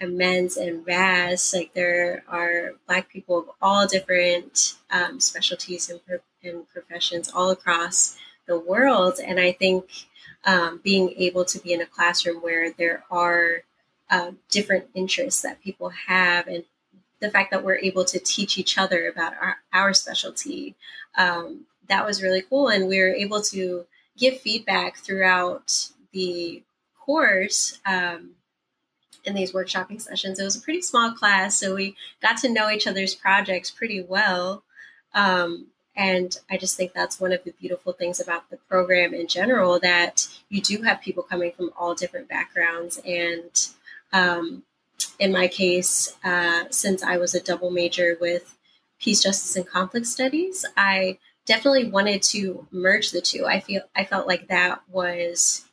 immense 0.01 0.57
and 0.57 0.85
vast, 0.87 1.55
like 1.55 1.75
there 1.75 2.25
are 2.29 2.73
Black 2.87 3.11
people 3.11 3.41
of 3.41 3.51
all 3.61 3.87
different 3.87 4.77
um, 4.91 5.21
specialties 5.21 5.91
and, 5.91 6.01
and, 6.43 6.67
professions 6.71 7.31
all 7.33 7.51
across 7.51 8.17
the 8.47 8.59
world. 8.59 9.21
And 9.25 9.39
I 9.39 9.53
think 9.53 9.85
um, 10.45 10.81
being 10.83 11.11
able 11.19 11.45
to 11.45 11.59
be 11.59 11.75
in 11.75 11.83
a 11.83 11.87
classroom 11.87 12.43
where 12.43 12.73
there 12.73 13.05
are 13.11 13.65
uh, 14.11 14.31
different 14.51 14.87
interests 14.95 15.43
that 15.43 15.63
people 15.63 15.91
have 15.91 16.49
and 16.49 16.65
the 17.21 17.31
fact 17.31 17.51
that 17.51 17.65
we're 17.65 17.79
able 17.79 18.05
to 18.05 18.19
teach 18.19 18.59
each 18.59 18.79
other 18.79 19.09
about 19.09 19.35
our, 19.41 19.57
our 19.73 19.95
specialty, 19.95 20.75
um, 21.17 21.67
that 21.89 22.05
was 22.05 22.23
really 22.23 22.43
cool. 22.43 22.69
And 22.69 22.89
we 22.89 23.01
were 23.01 23.15
able 23.15 23.43
to 23.43 23.87
give 24.19 24.41
feedback 24.41 24.97
throughout 24.99 25.89
the 26.13 26.63
course 26.99 27.79
um, 27.87 28.31
in 29.25 29.35
these 29.35 29.53
workshopping 29.53 30.01
sessions. 30.01 30.39
It 30.39 30.45
was 30.45 30.57
a 30.57 30.61
pretty 30.61 30.83
small 30.83 31.13
class, 31.13 31.59
so 31.59 31.75
we 31.75 31.97
got 32.21 32.39
to 32.39 32.53
know 32.53 32.71
each 32.71 32.87
other's 32.87 33.15
projects 33.15 33.71
pretty 33.71 34.03
well. 34.03 34.63
Um, 35.15 35.69
and 35.97 36.39
I 36.51 36.59
just 36.59 36.77
think 36.77 36.93
that's 36.93 37.19
one 37.19 37.33
of 37.33 37.43
the 37.45 37.53
beautiful 37.53 37.93
things 37.93 38.21
about 38.21 38.51
the 38.51 38.59
program 38.69 39.15
in 39.15 39.27
general 39.27 39.81
that 39.81 40.29
you 40.51 40.61
do 40.61 40.83
have 40.83 41.01
people 41.01 41.23
coming 41.23 41.53
from 41.53 41.73
all 41.79 41.95
different 41.95 42.29
backgrounds. 42.29 43.01
And 43.07 43.51
um, 44.13 44.63
in 45.19 45.33
my 45.33 45.49
case, 45.49 46.17
uh, 46.25 46.65
since 46.71 47.03
I 47.03 47.17
was 47.17 47.35
a 47.35 47.43
double 47.43 47.71
major 47.71 48.17
with 48.21 48.57
peace, 48.99 49.23
justice, 49.23 49.57
and 49.57 49.67
conflict 49.67 50.07
studies, 50.07 50.65
I 50.77 51.19
definitely 51.47 51.89
wanted 51.89 52.23
to 52.23 52.67
merge 52.71 53.11
the 53.11 53.21
two. 53.21 53.47
I 53.47 53.61
feel 53.61 53.83
I 53.95 54.05
felt 54.05 54.27
like 54.27 54.49
that 54.49 54.83
was 54.89 55.65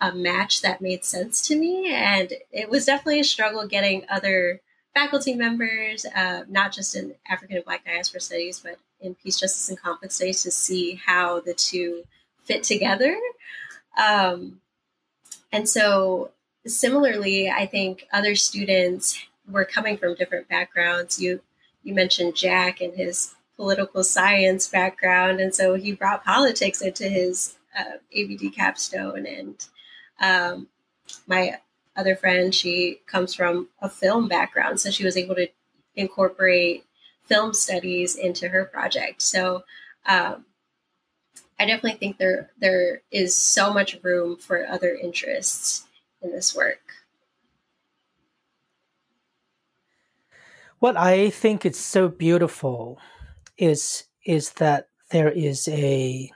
a 0.00 0.12
match 0.12 0.62
that 0.62 0.80
made 0.80 1.04
sense 1.04 1.46
to 1.48 1.56
me. 1.56 1.92
And 1.92 2.32
it 2.52 2.70
was 2.70 2.86
definitely 2.86 3.20
a 3.20 3.24
struggle 3.24 3.66
getting 3.66 4.04
other 4.08 4.60
faculty 4.94 5.34
members, 5.34 6.06
uh, 6.14 6.44
not 6.48 6.72
just 6.72 6.94
in 6.94 7.14
African 7.28 7.56
and 7.56 7.64
Black 7.64 7.84
diaspora 7.84 8.20
studies, 8.20 8.60
but 8.60 8.78
in 9.00 9.14
peace, 9.14 9.38
justice, 9.38 9.68
and 9.68 9.78
conflict 9.78 10.12
studies 10.12 10.42
to 10.42 10.50
see 10.50 11.00
how 11.04 11.40
the 11.40 11.54
two 11.54 12.04
fit 12.44 12.62
together. 12.62 13.16
Um, 13.96 14.60
and 15.52 15.68
so, 15.68 16.30
similarly, 16.66 17.50
I 17.50 17.66
think 17.66 18.06
other 18.12 18.34
students 18.34 19.18
were 19.48 19.64
coming 19.64 19.96
from 19.96 20.14
different 20.14 20.48
backgrounds. 20.48 21.20
You 21.20 21.40
you 21.82 21.94
mentioned 21.94 22.36
Jack 22.36 22.80
and 22.80 22.94
his 22.94 23.34
political 23.56 24.04
science 24.04 24.68
background, 24.68 25.40
and 25.40 25.54
so 25.54 25.74
he 25.74 25.92
brought 25.92 26.24
politics 26.24 26.82
into 26.82 27.08
his 27.08 27.56
uh, 27.78 27.98
ABD 28.16 28.54
capstone, 28.54 29.26
and 29.26 29.66
um, 30.20 30.68
my 31.26 31.58
other 31.96 32.14
friend, 32.14 32.54
she 32.54 33.00
comes 33.06 33.34
from 33.34 33.68
a 33.80 33.88
film 33.88 34.28
background, 34.28 34.80
so 34.80 34.90
she 34.90 35.04
was 35.04 35.16
able 35.16 35.34
to 35.34 35.48
incorporate 35.96 36.84
film 37.24 37.52
studies 37.52 38.16
into 38.16 38.48
her 38.48 38.64
project. 38.64 39.20
So 39.20 39.64
um, 40.06 40.46
I 41.58 41.66
definitely 41.66 41.98
think 41.98 42.18
there 42.18 42.50
there 42.58 43.02
is 43.10 43.36
so 43.36 43.72
much 43.72 43.98
room 44.02 44.36
for 44.36 44.66
other 44.66 44.94
interests 44.94 45.87
in 46.22 46.32
this 46.32 46.54
work. 46.54 46.80
What 50.78 50.96
I 50.96 51.30
think 51.30 51.66
is 51.66 51.78
so 51.78 52.08
beautiful 52.08 52.98
is 53.56 54.04
is 54.24 54.52
that 54.54 54.88
there 55.10 55.30
is 55.30 55.66
a 55.68 56.30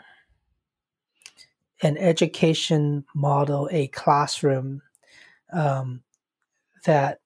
an 1.83 1.97
education 1.99 3.05
model, 3.15 3.69
a 3.73 3.89
classroom 3.89 4.83
um, 5.53 6.03
that 6.85 7.21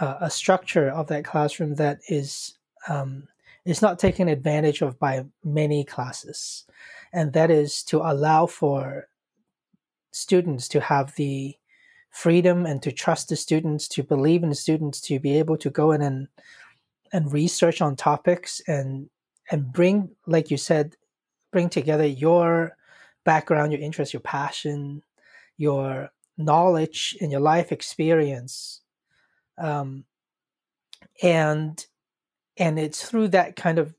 uh, 0.00 0.16
a 0.20 0.30
structure 0.30 0.88
of 0.90 1.06
that 1.08 1.24
classroom 1.24 1.74
that 1.76 2.00
is 2.08 2.58
um, 2.88 3.28
is 3.64 3.82
not 3.82 3.98
taken 3.98 4.28
advantage 4.28 4.82
of 4.82 4.98
by 4.98 5.24
many 5.44 5.84
classes, 5.84 6.66
and 7.12 7.32
that 7.32 7.50
is 7.50 7.82
to 7.84 7.98
allow 7.98 8.46
for 8.46 9.08
students 10.12 10.68
to 10.68 10.80
have 10.80 11.14
the 11.16 11.56
freedom 12.10 12.66
and 12.66 12.82
to 12.82 12.92
trust 12.92 13.28
the 13.28 13.36
students, 13.36 13.88
to 13.88 14.02
believe 14.02 14.42
in 14.42 14.48
the 14.48 14.54
students, 14.54 15.00
to 15.00 15.18
be 15.18 15.38
able 15.38 15.56
to 15.58 15.70
go 15.70 15.92
in 15.92 16.02
and 16.02 16.28
and 17.12 17.32
research 17.32 17.80
on 17.80 17.96
topics 17.96 18.60
and 18.66 19.08
and 19.50 19.72
bring, 19.72 20.10
like 20.26 20.50
you 20.50 20.56
said, 20.56 20.94
bring 21.50 21.68
together 21.68 22.06
your 22.06 22.76
background, 23.24 23.72
your 23.72 23.80
interest, 23.80 24.12
your 24.12 24.20
passion, 24.20 25.02
your 25.56 26.10
knowledge, 26.38 27.16
and 27.20 27.32
your 27.32 27.40
life 27.40 27.72
experience, 27.72 28.80
um, 29.58 30.04
and 31.22 31.86
and 32.56 32.78
it's 32.78 33.08
through 33.08 33.28
that 33.28 33.56
kind 33.56 33.78
of 33.78 33.94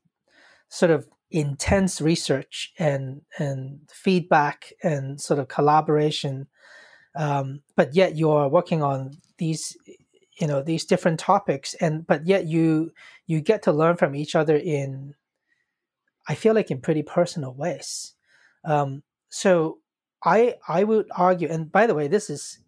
sort 0.68 0.90
of 0.90 1.06
intense 1.30 2.00
research 2.00 2.72
and 2.78 3.22
and 3.38 3.80
feedback 3.90 4.72
and 4.82 5.20
sort 5.20 5.40
of 5.40 5.48
collaboration 5.48 6.46
um, 7.14 7.62
but 7.76 7.94
yet 7.94 8.16
you're 8.16 8.48
working 8.48 8.82
on 8.82 9.12
these 9.38 9.76
you 10.40 10.46
know 10.46 10.62
these 10.62 10.84
different 10.84 11.20
topics 11.20 11.74
and 11.74 12.06
but 12.06 12.26
yet 12.26 12.46
you 12.46 12.92
you 13.26 13.40
get 13.40 13.62
to 13.62 13.72
learn 13.72 13.96
from 13.96 14.14
each 14.14 14.34
other 14.34 14.56
in 14.56 15.14
i 16.26 16.34
feel 16.34 16.54
like 16.54 16.70
in 16.70 16.80
pretty 16.80 17.02
personal 17.02 17.52
ways 17.52 18.14
um, 18.64 19.02
so 19.28 19.78
i 20.24 20.54
i 20.68 20.82
would 20.84 21.06
argue 21.16 21.48
and 21.48 21.70
by 21.70 21.86
the 21.86 21.94
way 21.94 22.08
this 22.08 22.30
is 22.30 22.60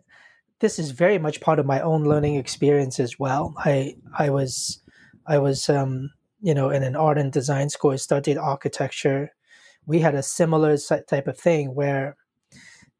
this 0.60 0.78
is 0.78 0.90
very 0.90 1.18
much 1.18 1.40
part 1.40 1.58
of 1.58 1.66
my 1.66 1.80
own 1.80 2.04
learning 2.04 2.36
experience 2.36 3.00
as 3.00 3.18
well 3.18 3.54
i 3.58 3.96
i 4.18 4.28
was 4.28 4.82
I 5.26 5.38
was, 5.38 5.68
um, 5.68 6.10
you 6.40 6.54
know, 6.54 6.70
in 6.70 6.82
an 6.82 6.96
art 6.96 7.18
and 7.18 7.32
design 7.32 7.70
school. 7.70 7.92
I 7.92 7.96
studied 7.96 8.36
architecture. 8.36 9.30
We 9.86 10.00
had 10.00 10.14
a 10.14 10.22
similar 10.22 10.76
type 10.76 11.26
of 11.26 11.38
thing 11.38 11.74
where 11.74 12.16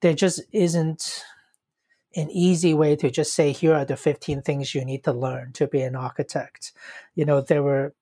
there 0.00 0.14
just 0.14 0.42
isn't 0.52 1.24
an 2.16 2.30
easy 2.30 2.75
way 2.75 2.97
to 2.97 3.11
just 3.11 3.35
say 3.35 3.52
here 3.52 3.75
are 3.75 3.85
the 3.85 3.97
15 3.97 4.42
things 4.42 4.75
you 4.75 4.85
need 4.85 5.04
to 5.04 5.12
learn 5.12 5.52
to 5.52 5.66
be 5.66 5.83
an 5.83 5.97
architect 5.97 6.73
you 7.14 7.25
know 7.25 7.40
there 7.40 7.62
were 7.62 7.94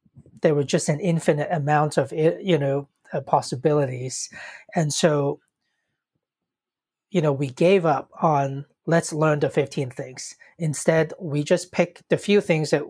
there 0.42 0.54
were 0.54 0.64
just 0.64 0.88
an 0.88 1.00
infinite 1.00 1.49
amount 1.50 1.97
of 1.97 2.12
you 2.12 2.59
know 2.59 2.88
uh, 3.12 3.21
possibilities 3.21 4.28
and 4.75 4.92
so 4.92 5.40
you 7.11 7.21
know 7.21 7.33
we 7.33 7.49
gave 7.49 7.85
up 7.87 8.11
on 8.21 8.64
let's 8.87 9.12
learn 9.12 9.40
the 9.40 9.50
15 9.50 9.90
things. 9.90 10.35
Instead, 10.59 11.12
we 11.21 11.42
just 11.42 11.73
pick 11.73 12.00
the 12.09 12.16
few 12.16 12.40
things 12.40 12.71
that 12.71 12.83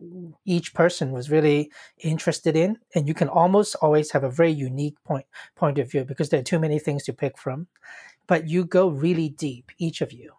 each 0.45 0.75
person 0.75 1.13
was 1.13 1.31
really 1.31 1.71
interested 1.99 2.57
in. 2.57 2.79
And 2.95 3.07
you 3.07 3.15
can 3.15 3.29
almost 3.29 3.77
always 3.83 4.11
have 4.13 4.25
a 4.25 4.31
very 4.31 4.53
unique 4.53 4.97
point, 5.05 5.27
point 5.55 5.79
of 5.79 5.91
view 5.91 6.05
because 6.05 6.31
there 6.31 6.41
are 6.41 6.45
too 6.45 6.59
many 6.59 6.79
things 6.79 7.05
to 7.05 7.13
pick 7.13 7.39
from. 7.39 7.69
But 8.27 8.49
you 8.49 8.65
go 8.65 8.89
really 8.89 9.29
deep, 9.29 9.71
each 9.79 10.01
of 10.01 10.13
you. 10.13 10.33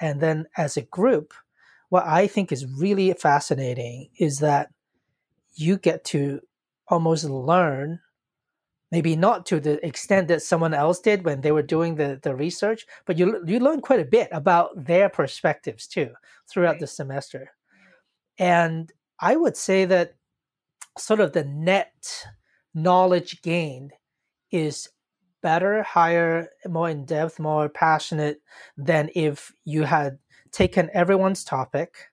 And 0.00 0.20
then 0.20 0.46
as 0.56 0.76
a 0.76 0.82
group, 0.82 1.34
what 1.88 2.06
I 2.06 2.26
think 2.26 2.52
is 2.52 2.66
really 2.66 3.12
fascinating 3.12 4.08
is 4.18 4.38
that 4.38 4.70
you 5.54 5.76
get 5.76 6.04
to 6.06 6.40
almost 6.88 7.24
learn 7.24 8.00
maybe 8.90 9.14
not 9.14 9.46
to 9.46 9.60
the 9.60 9.84
extent 9.86 10.28
that 10.28 10.42
someone 10.42 10.74
else 10.74 10.98
did 10.98 11.24
when 11.24 11.40
they 11.40 11.52
were 11.52 11.62
doing 11.62 11.94
the, 11.94 12.18
the 12.22 12.34
research, 12.34 12.86
but 13.06 13.18
you 13.18 13.40
you 13.46 13.60
learn 13.60 13.80
quite 13.80 14.00
a 14.00 14.04
bit 14.04 14.28
about 14.32 14.70
their 14.84 15.08
perspectives 15.08 15.86
too 15.86 16.10
throughout 16.48 16.72
right. 16.72 16.80
the 16.80 16.86
semester. 16.86 17.52
And 18.38 18.92
I 19.20 19.36
would 19.36 19.56
say 19.56 19.84
that 19.84 20.14
sort 20.98 21.20
of 21.20 21.32
the 21.32 21.44
net 21.44 22.26
knowledge 22.74 23.42
gained 23.42 23.92
is 24.50 24.88
better, 25.42 25.82
higher, 25.82 26.48
more 26.68 26.88
in 26.90 27.04
depth, 27.04 27.38
more 27.38 27.68
passionate 27.68 28.40
than 28.76 29.10
if 29.14 29.52
you 29.64 29.84
had 29.84 30.18
taken 30.52 30.90
everyone's 30.92 31.44
topic. 31.44 32.10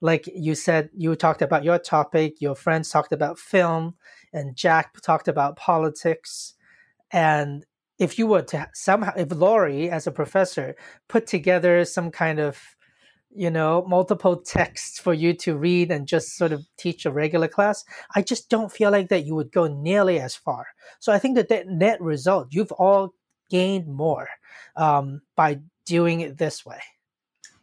Like 0.00 0.28
you 0.32 0.54
said, 0.54 0.90
you 0.94 1.14
talked 1.16 1.42
about 1.42 1.64
your 1.64 1.78
topic, 1.78 2.40
your 2.40 2.54
friends 2.54 2.88
talked 2.88 3.12
about 3.12 3.38
film, 3.38 3.94
and 4.32 4.54
Jack 4.54 5.00
talked 5.00 5.26
about 5.28 5.56
politics. 5.56 6.54
And 7.10 7.64
if 7.98 8.18
you 8.18 8.26
were 8.26 8.42
to 8.42 8.68
somehow, 8.74 9.12
if 9.16 9.32
Laurie, 9.32 9.90
as 9.90 10.06
a 10.06 10.12
professor, 10.12 10.76
put 11.08 11.26
together 11.26 11.84
some 11.84 12.10
kind 12.10 12.38
of, 12.38 12.76
you 13.30 13.50
know, 13.50 13.84
multiple 13.86 14.36
texts 14.36 14.98
for 14.98 15.12
you 15.12 15.34
to 15.34 15.56
read 15.56 15.90
and 15.90 16.08
just 16.08 16.36
sort 16.36 16.52
of 16.52 16.66
teach 16.76 17.04
a 17.04 17.10
regular 17.10 17.48
class, 17.48 17.84
I 18.14 18.22
just 18.22 18.48
don't 18.48 18.72
feel 18.72 18.90
like 18.90 19.08
that 19.08 19.26
you 19.26 19.34
would 19.34 19.52
go 19.52 19.66
nearly 19.66 20.18
as 20.18 20.34
far. 20.34 20.66
So 20.98 21.12
I 21.12 21.18
think 21.18 21.36
that 21.36 21.48
that 21.50 21.68
net 21.68 22.00
result, 22.00 22.48
you've 22.50 22.72
all 22.72 23.14
gained 23.50 23.86
more 23.86 24.28
um, 24.76 25.22
by 25.36 25.60
doing 25.84 26.20
it 26.20 26.38
this 26.38 26.64
way. 26.64 26.80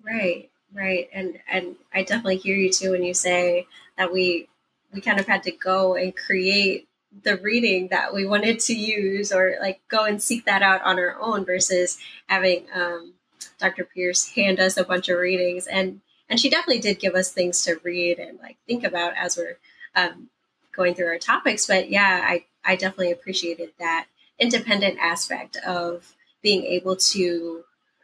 Right, 0.03 0.51
right, 0.73 1.09
and 1.13 1.39
and 1.49 1.75
I 1.93 2.03
definitely 2.03 2.37
hear 2.37 2.55
you 2.55 2.71
too 2.71 2.91
when 2.91 3.03
you 3.03 3.13
say 3.13 3.67
that 3.97 4.13
we 4.13 4.47
we 4.93 5.01
kind 5.01 5.19
of 5.19 5.27
had 5.27 5.43
to 5.43 5.51
go 5.51 5.95
and 5.95 6.15
create 6.15 6.87
the 7.23 7.37
reading 7.37 7.87
that 7.89 8.13
we 8.13 8.25
wanted 8.25 8.59
to 8.59 8.73
use 8.73 9.31
or 9.31 9.55
like 9.59 9.81
go 9.87 10.05
and 10.05 10.21
seek 10.21 10.45
that 10.45 10.61
out 10.61 10.81
on 10.83 10.99
our 10.99 11.19
own 11.19 11.45
versus 11.45 11.97
having 12.27 12.65
um, 12.73 13.14
Dr. 13.59 13.85
Pierce 13.85 14.29
hand 14.29 14.59
us 14.59 14.77
a 14.77 14.83
bunch 14.83 15.09
of 15.09 15.19
readings 15.19 15.67
and 15.67 16.01
and 16.29 16.39
she 16.39 16.49
definitely 16.49 16.81
did 16.81 16.99
give 16.99 17.13
us 17.13 17.31
things 17.31 17.63
to 17.63 17.79
read 17.83 18.19
and 18.19 18.39
like 18.39 18.57
think 18.67 18.83
about 18.83 19.13
as 19.15 19.37
we're 19.37 19.57
um, 19.95 20.29
going 20.75 20.93
through 20.95 21.07
our 21.07 21.19
topics 21.19 21.67
but 21.67 21.89
yeah 21.89 22.21
I 22.23 22.45
I 22.63 22.75
definitely 22.75 23.11
appreciated 23.11 23.71
that 23.79 24.07
independent 24.39 24.97
aspect 24.99 25.57
of 25.57 26.13
being 26.41 26.63
able 26.65 26.95
to 26.95 27.63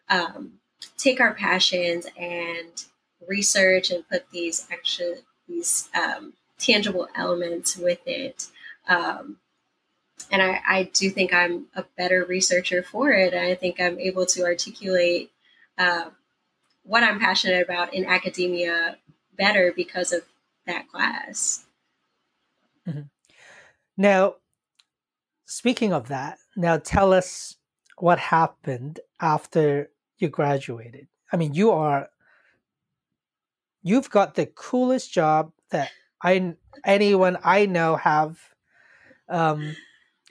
um, 0.10 0.54
take 0.98 1.20
our 1.20 1.34
passions 1.34 2.08
and 2.18 2.86
research 3.28 3.92
and 3.92 4.08
put 4.08 4.30
these 4.32 4.68
actual 4.72 5.16
these 5.48 5.90
um, 5.94 6.34
tangible 6.58 7.08
elements 7.16 7.78
with 7.78 8.00
it. 8.06 8.48
Um, 8.88 9.38
and 10.32 10.42
I, 10.42 10.62
I, 10.68 10.84
do 10.94 11.10
think 11.10 11.34
I'm 11.34 11.68
a 11.76 11.84
better 11.98 12.26
researcher 12.26 12.84
for 12.84 13.12
it. 13.12 13.34
I 13.34 13.56
think 13.56 13.80
I'm 13.80 14.00
able 14.00 14.26
to 14.28 14.44
articulate 14.44 15.32
uh, 15.78 16.10
what 16.84 17.04
I'm 17.04 17.20
passionate 17.20 17.64
about 17.64 17.94
in 17.94 18.06
academia 18.06 18.98
better 19.38 19.74
because 19.76 20.12
of 20.12 20.24
that 20.66 20.88
class. 20.90 21.66
Mm-hmm. 22.88 23.02
Now, 23.98 24.36
speaking 25.46 25.94
of 25.94 26.08
that, 26.08 26.38
now 26.56 26.78
tell 26.78 27.14
us 27.14 27.56
what 27.98 28.20
happened 28.20 29.00
after 29.20 29.90
you 30.18 30.30
graduated. 30.30 31.08
I 31.32 31.38
mean, 31.38 31.54
you 31.54 31.72
are 31.72 32.10
you've 33.84 34.10
got 34.10 34.36
the 34.36 34.46
coolest 34.46 35.12
job 35.12 35.52
that 35.70 35.92
I 36.22 36.56
anyone 36.86 37.38
I 37.44 37.66
know 37.66 37.96
have 37.96 38.40
um, 39.30 39.76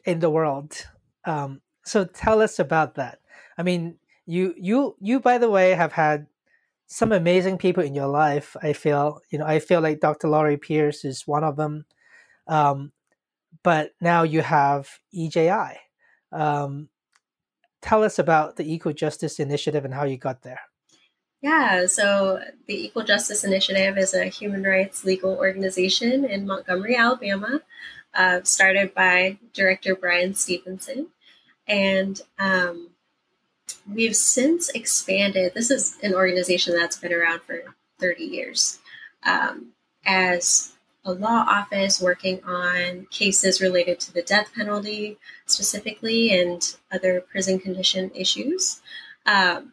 in 0.05 0.21
the 0.21 0.31
world. 0.31 0.87
Um, 1.25 1.61
so 1.85 2.05
tell 2.05 2.41
us 2.41 2.59
about 2.59 2.95
that. 2.95 3.19
I 3.59 3.63
mean, 3.63 3.97
you 4.27 4.55
you 4.57 4.97
you 5.01 5.21
by 5.21 5.39
the 5.39 5.51
way 5.51 5.73
have 5.73 5.93
had 5.93 6.27
some 6.87 7.13
amazing 7.13 7.59
people 7.59 7.83
in 7.83 7.95
your 7.95 8.09
life. 8.09 8.57
I 8.63 8.73
feel 8.73 9.21
you 9.31 9.39
know 9.39 9.47
I 9.47 9.59
feel 9.59 9.81
like 9.81 10.01
Dr. 10.01 10.29
Laurie 10.29 10.57
Pierce 10.57 11.05
is 11.05 11.27
one 11.27 11.45
of 11.45 11.57
them. 11.57 11.85
Um, 12.47 12.93
but 13.63 13.93
now 14.01 14.23
you 14.23 14.43
have 14.43 14.89
EJI. 15.13 15.79
Um, 16.33 16.89
tell 17.83 18.03
us 18.05 18.19
about 18.19 18.57
the 18.57 18.73
Equal 18.73 18.93
Justice 18.93 19.41
Initiative 19.41 19.85
and 19.85 19.95
how 19.95 20.05
you 20.05 20.17
got 20.17 20.43
there. 20.43 20.61
Yeah, 21.43 21.87
so 21.87 22.41
the 22.67 22.85
Equal 22.85 23.05
Justice 23.05 23.45
Initiative 23.45 23.97
is 23.97 24.13
a 24.13 24.27
human 24.27 24.63
rights 24.63 25.05
legal 25.05 25.37
organization 25.37 26.25
in 26.25 26.47
Montgomery, 26.47 26.97
Alabama, 26.97 27.63
uh, 28.14 28.40
started 28.42 28.94
by 28.94 29.38
Director 29.53 29.94
Bryan 29.94 30.35
Stevenson. 30.35 31.09
And 31.66 32.20
um, 32.38 32.90
we've 33.92 34.16
since 34.16 34.68
expanded. 34.70 35.55
This 35.55 35.70
is 35.70 35.96
an 36.03 36.14
organization 36.14 36.75
that's 36.75 36.99
been 36.99 37.12
around 37.12 37.42
for 37.42 37.62
30 37.99 38.25
years 38.25 38.79
um, 39.25 39.73
as 40.05 40.73
a 41.05 41.12
law 41.12 41.44
office 41.49 42.01
working 42.01 42.42
on 42.44 43.07
cases 43.11 43.61
related 43.61 43.99
to 44.01 44.12
the 44.12 44.23
death 44.23 44.51
penalty 44.55 45.18
specifically 45.46 46.38
and 46.38 46.77
other 46.92 47.20
prison 47.20 47.59
condition 47.59 48.11
issues. 48.14 48.81
Um, 49.25 49.73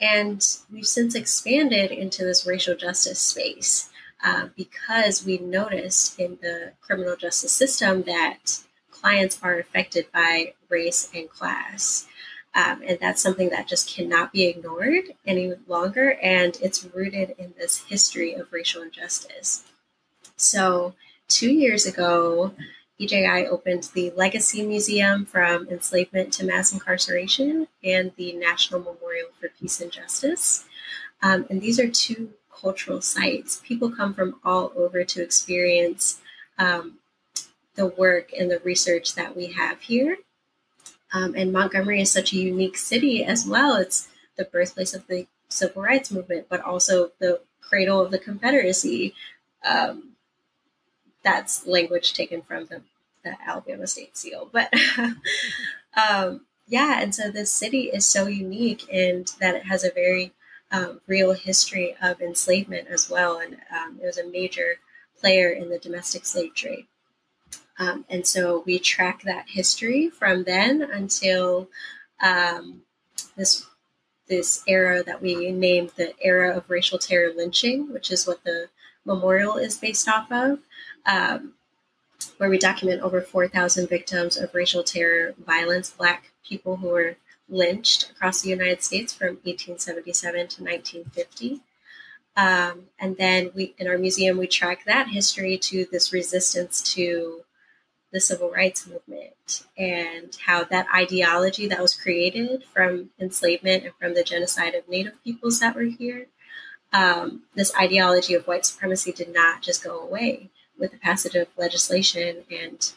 and 0.00 0.46
we've 0.72 0.86
since 0.86 1.14
expanded 1.14 1.90
into 1.90 2.24
this 2.24 2.46
racial 2.46 2.74
justice 2.74 3.20
space 3.20 3.89
uh, 4.24 4.48
because 4.56 5.24
we 5.24 5.38
noticed 5.38 6.18
in 6.18 6.38
the 6.42 6.72
criminal 6.80 7.16
justice 7.16 7.52
system 7.52 8.02
that 8.02 8.60
clients 8.90 9.38
are 9.42 9.58
affected 9.58 10.06
by 10.12 10.54
race 10.68 11.10
and 11.14 11.30
class. 11.30 12.06
Um, 12.54 12.82
and 12.84 12.98
that's 13.00 13.22
something 13.22 13.50
that 13.50 13.68
just 13.68 13.94
cannot 13.94 14.32
be 14.32 14.44
ignored 14.44 15.04
any 15.24 15.54
longer. 15.68 16.18
And 16.22 16.58
it's 16.60 16.84
rooted 16.84 17.34
in 17.38 17.54
this 17.56 17.84
history 17.84 18.34
of 18.34 18.52
racial 18.52 18.82
injustice. 18.82 19.64
So, 20.36 20.94
two 21.28 21.52
years 21.52 21.86
ago, 21.86 22.52
EJI 23.00 23.46
opened 23.46 23.90
the 23.94 24.10
Legacy 24.10 24.66
Museum 24.66 25.24
from 25.24 25.68
Enslavement 25.68 26.32
to 26.34 26.44
Mass 26.44 26.72
Incarceration 26.72 27.68
and 27.82 28.12
the 28.16 28.32
National 28.34 28.80
Memorial 28.80 29.28
for 29.40 29.48
Peace 29.48 29.80
and 29.80 29.90
Justice. 29.90 30.66
Um, 31.22 31.46
and 31.48 31.60
these 31.60 31.78
are 31.78 31.88
two 31.88 32.30
cultural 32.60 33.00
sites. 33.00 33.60
People 33.64 33.90
come 33.90 34.14
from 34.14 34.36
all 34.44 34.72
over 34.76 35.04
to 35.04 35.22
experience 35.22 36.20
um, 36.58 36.98
the 37.74 37.86
work 37.86 38.32
and 38.38 38.50
the 38.50 38.60
research 38.60 39.14
that 39.14 39.36
we 39.36 39.46
have 39.52 39.80
here. 39.82 40.18
Um, 41.12 41.34
and 41.36 41.52
Montgomery 41.52 42.00
is 42.00 42.12
such 42.12 42.32
a 42.32 42.36
unique 42.36 42.76
city 42.76 43.24
as 43.24 43.46
well. 43.46 43.76
It's 43.76 44.08
the 44.36 44.44
birthplace 44.44 44.94
of 44.94 45.06
the 45.06 45.26
civil 45.48 45.82
rights 45.82 46.10
movement, 46.10 46.46
but 46.48 46.60
also 46.60 47.10
the 47.18 47.40
cradle 47.60 48.00
of 48.00 48.10
the 48.10 48.18
Confederacy. 48.18 49.14
Um, 49.64 50.10
that's 51.22 51.66
language 51.66 52.12
taken 52.14 52.42
from 52.42 52.66
the, 52.66 52.82
the 53.24 53.36
Alabama 53.46 53.86
State 53.86 54.16
Seal. 54.16 54.48
But 54.50 54.72
um, 55.96 56.42
yeah, 56.68 57.00
and 57.02 57.14
so 57.14 57.30
this 57.30 57.50
city 57.50 57.90
is 57.92 58.06
so 58.06 58.26
unique 58.26 58.86
and 58.92 59.30
that 59.40 59.56
it 59.56 59.64
has 59.64 59.84
a 59.84 59.90
very 59.90 60.32
um, 60.72 61.00
real 61.06 61.32
history 61.32 61.96
of 62.02 62.20
enslavement 62.20 62.88
as 62.88 63.10
well. 63.10 63.38
And 63.38 63.56
um, 63.70 63.98
it 64.02 64.06
was 64.06 64.18
a 64.18 64.26
major 64.26 64.76
player 65.18 65.50
in 65.50 65.68
the 65.68 65.78
domestic 65.78 66.24
slave 66.24 66.54
trade. 66.54 66.86
Um, 67.78 68.04
and 68.08 68.26
so 68.26 68.62
we 68.66 68.78
track 68.78 69.22
that 69.22 69.46
history 69.48 70.10
from 70.10 70.44
then 70.44 70.82
until 70.82 71.68
um, 72.22 72.82
this 73.36 73.66
this 74.28 74.62
era 74.68 75.02
that 75.02 75.20
we 75.20 75.50
named 75.50 75.90
the 75.96 76.14
era 76.22 76.56
of 76.56 76.70
racial 76.70 76.98
terror 76.98 77.32
lynching, 77.34 77.92
which 77.92 78.12
is 78.12 78.26
what 78.26 78.44
the 78.44 78.68
memorial 79.04 79.56
is 79.56 79.76
based 79.76 80.08
off 80.08 80.30
of, 80.30 80.60
um, 81.04 81.54
where 82.36 82.48
we 82.48 82.56
document 82.56 83.02
over 83.02 83.20
4,000 83.20 83.88
victims 83.88 84.36
of 84.36 84.54
racial 84.54 84.84
terror 84.84 85.34
violence, 85.44 85.90
Black 85.90 86.30
people 86.44 86.76
who 86.76 86.88
were 86.88 87.16
lynched 87.50 88.10
across 88.10 88.40
the 88.40 88.50
United 88.50 88.82
States 88.82 89.12
from 89.12 89.38
1877 89.44 90.48
to 90.48 90.64
1950. 90.64 91.60
Um, 92.36 92.84
and 92.98 93.16
then 93.16 93.50
we, 93.54 93.74
in 93.78 93.88
our 93.88 93.98
museum, 93.98 94.38
we 94.38 94.46
track 94.46 94.84
that 94.86 95.08
history 95.08 95.58
to 95.58 95.86
this 95.90 96.12
resistance 96.12 96.80
to 96.94 97.42
the 98.12 98.20
civil 98.20 98.50
rights 98.50 98.86
movement 98.86 99.64
and 99.78 100.36
how 100.46 100.64
that 100.64 100.86
ideology 100.94 101.68
that 101.68 101.80
was 101.80 101.94
created 101.94 102.64
from 102.72 103.10
enslavement 103.20 103.84
and 103.84 103.94
from 104.00 104.14
the 104.14 104.24
genocide 104.24 104.74
of 104.74 104.88
Native 104.88 105.22
peoples 105.22 105.60
that 105.60 105.74
were 105.74 105.82
here, 105.82 106.26
um, 106.92 107.42
this 107.54 107.72
ideology 107.76 108.34
of 108.34 108.46
white 108.46 108.66
supremacy 108.66 109.12
did 109.12 109.32
not 109.32 109.62
just 109.62 109.84
go 109.84 110.00
away 110.00 110.50
with 110.78 110.90
the 110.90 110.98
passage 110.98 111.36
of 111.36 111.46
legislation. 111.56 112.38
And 112.50 112.92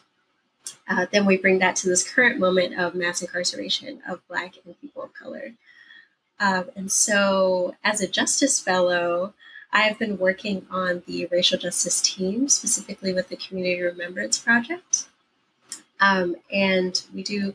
uh, 0.88 1.06
then 1.10 1.24
we 1.24 1.36
bring 1.36 1.58
that 1.60 1.76
to 1.76 1.88
this 1.88 2.08
current 2.08 2.38
moment 2.38 2.78
of 2.78 2.94
mass 2.94 3.22
incarceration 3.22 4.02
of 4.08 4.26
Black 4.28 4.54
and 4.64 4.78
people 4.80 5.02
of 5.02 5.14
color. 5.14 5.54
Um, 6.38 6.70
and 6.76 6.92
so, 6.92 7.74
as 7.82 8.00
a 8.00 8.08
Justice 8.08 8.60
Fellow, 8.60 9.34
I've 9.72 9.98
been 9.98 10.18
working 10.18 10.66
on 10.70 11.02
the 11.06 11.26
racial 11.26 11.58
justice 11.58 12.00
team, 12.00 12.48
specifically 12.48 13.12
with 13.12 13.28
the 13.28 13.36
Community 13.36 13.80
Remembrance 13.80 14.38
Project. 14.38 15.06
Um, 16.00 16.36
and 16.52 17.02
we 17.14 17.22
do 17.22 17.54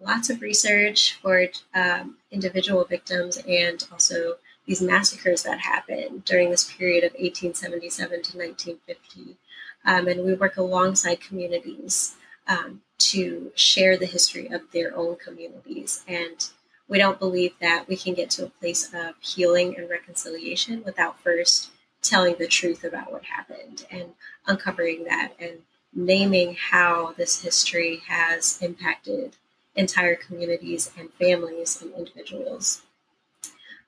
lots 0.00 0.30
of 0.30 0.40
research 0.40 1.18
for 1.20 1.46
um, 1.74 2.16
individual 2.30 2.84
victims 2.84 3.36
and 3.46 3.86
also 3.92 4.36
these 4.66 4.80
massacres 4.80 5.42
that 5.42 5.60
happened 5.60 6.24
during 6.24 6.50
this 6.50 6.72
period 6.72 7.04
of 7.04 7.12
1877 7.12 8.08
to 8.22 8.38
1950. 8.38 9.36
Um, 9.84 10.08
and 10.08 10.24
we 10.24 10.34
work 10.34 10.56
alongside 10.56 11.20
communities 11.20 12.14
um, 12.46 12.82
to 12.98 13.52
share 13.54 13.96
the 13.96 14.06
history 14.06 14.48
of 14.48 14.62
their 14.72 14.96
own 14.96 15.16
communities. 15.16 16.04
And 16.06 16.46
we 16.88 16.98
don't 16.98 17.18
believe 17.18 17.54
that 17.60 17.88
we 17.88 17.96
can 17.96 18.14
get 18.14 18.30
to 18.30 18.44
a 18.46 18.50
place 18.50 18.92
of 18.92 19.14
healing 19.20 19.76
and 19.76 19.88
reconciliation 19.88 20.82
without 20.84 21.20
first 21.20 21.70
telling 22.02 22.34
the 22.38 22.48
truth 22.48 22.84
about 22.84 23.12
what 23.12 23.24
happened 23.24 23.86
and 23.90 24.10
uncovering 24.46 25.04
that 25.04 25.32
and 25.38 25.58
naming 25.94 26.54
how 26.54 27.12
this 27.16 27.42
history 27.42 28.02
has 28.08 28.60
impacted 28.60 29.36
entire 29.74 30.16
communities 30.16 30.90
and 30.98 31.12
families 31.14 31.80
and 31.80 31.92
individuals. 31.94 32.82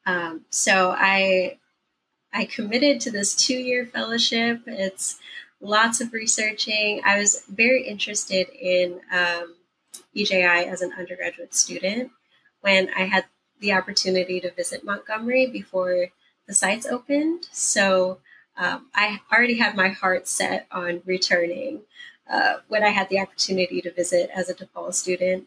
Um, 0.06 0.44
so 0.50 0.94
I 0.96 1.58
I 2.32 2.46
committed 2.46 3.00
to 3.02 3.10
this 3.10 3.34
two 3.34 3.56
year 3.56 3.86
fellowship. 3.86 4.62
It's 4.66 5.18
lots 5.64 6.00
of 6.00 6.12
researching. 6.12 7.00
I 7.05 7.18
was 7.18 7.42
very 7.48 7.87
interested 7.87 8.48
in 8.50 9.00
um, 9.11 9.55
EJI 10.14 10.68
as 10.68 10.83
an 10.83 10.92
undergraduate 10.96 11.55
student 11.55 12.11
when 12.61 12.90
I 12.96 13.05
had 13.05 13.24
the 13.61 13.72
opportunity 13.72 14.40
to 14.40 14.53
visit 14.53 14.85
Montgomery 14.85 15.46
before 15.46 16.09
the 16.46 16.55
sites 16.55 16.87
opened. 16.87 17.48
So 17.50 18.18
um, 18.57 18.87
I 18.94 19.20
already 19.33 19.59
had 19.59 19.74
my 19.74 19.88
heart 19.88 20.29
set 20.29 20.66
on 20.70 21.03
returning 21.07 21.81
uh, 22.31 22.57
when 22.68 22.85
I 22.85 22.90
had 22.90 23.09
the 23.09 23.20
opportunity 23.20 23.81
to 23.81 23.90
visit 23.90 24.31
as 24.35 24.48
a 24.48 24.55
DePaul 24.55 24.92
student. 24.92 25.46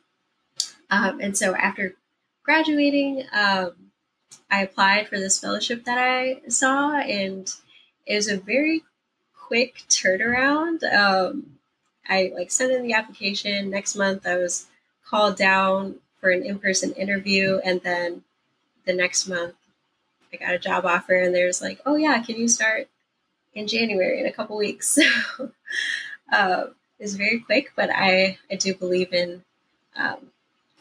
Um, 0.90 1.20
and 1.22 1.38
so 1.38 1.56
after 1.56 1.96
graduating, 2.44 3.26
um, 3.32 3.74
I 4.50 4.64
applied 4.64 5.08
for 5.08 5.20
this 5.20 5.40
fellowship 5.40 5.86
that 5.86 5.98
I 5.98 6.42
saw, 6.50 6.98
and 6.98 7.52
it 8.06 8.16
was 8.16 8.30
a 8.30 8.38
very 8.38 8.84
quick 9.48 9.84
turnaround. 9.90 10.84
Um, 10.94 11.58
I 12.08 12.32
like 12.36 12.52
sent 12.52 12.72
in 12.72 12.84
the 12.84 12.94
application. 12.94 13.70
Next 13.70 13.96
month, 13.96 14.28
I 14.28 14.38
was 14.38 14.68
called 15.06 15.38
down 15.38 15.96
for 16.20 16.30
an 16.30 16.44
in-person 16.44 16.92
interview 16.94 17.60
and 17.64 17.82
then 17.82 18.24
the 18.86 18.94
next 18.94 19.28
month 19.28 19.56
I 20.34 20.38
got 20.38 20.54
a 20.54 20.60
job 20.60 20.86
offer 20.86 21.16
and 21.16 21.34
there's 21.34 21.62
like, 21.62 21.80
oh 21.86 21.96
yeah, 21.96 22.22
can 22.22 22.36
you 22.36 22.48
start 22.48 22.90
in 23.54 23.68
January 23.68 24.20
in 24.20 24.26
a 24.26 24.32
couple 24.32 24.58
weeks? 24.58 25.00
So 25.38 26.36
uh, 26.36 26.66
it's 27.00 27.14
very 27.14 27.40
quick, 27.40 27.72
but 27.74 27.90
I, 27.90 28.38
I 28.52 28.56
do 28.56 28.74
believe 28.74 29.14
in 29.14 29.44
um, 29.96 30.32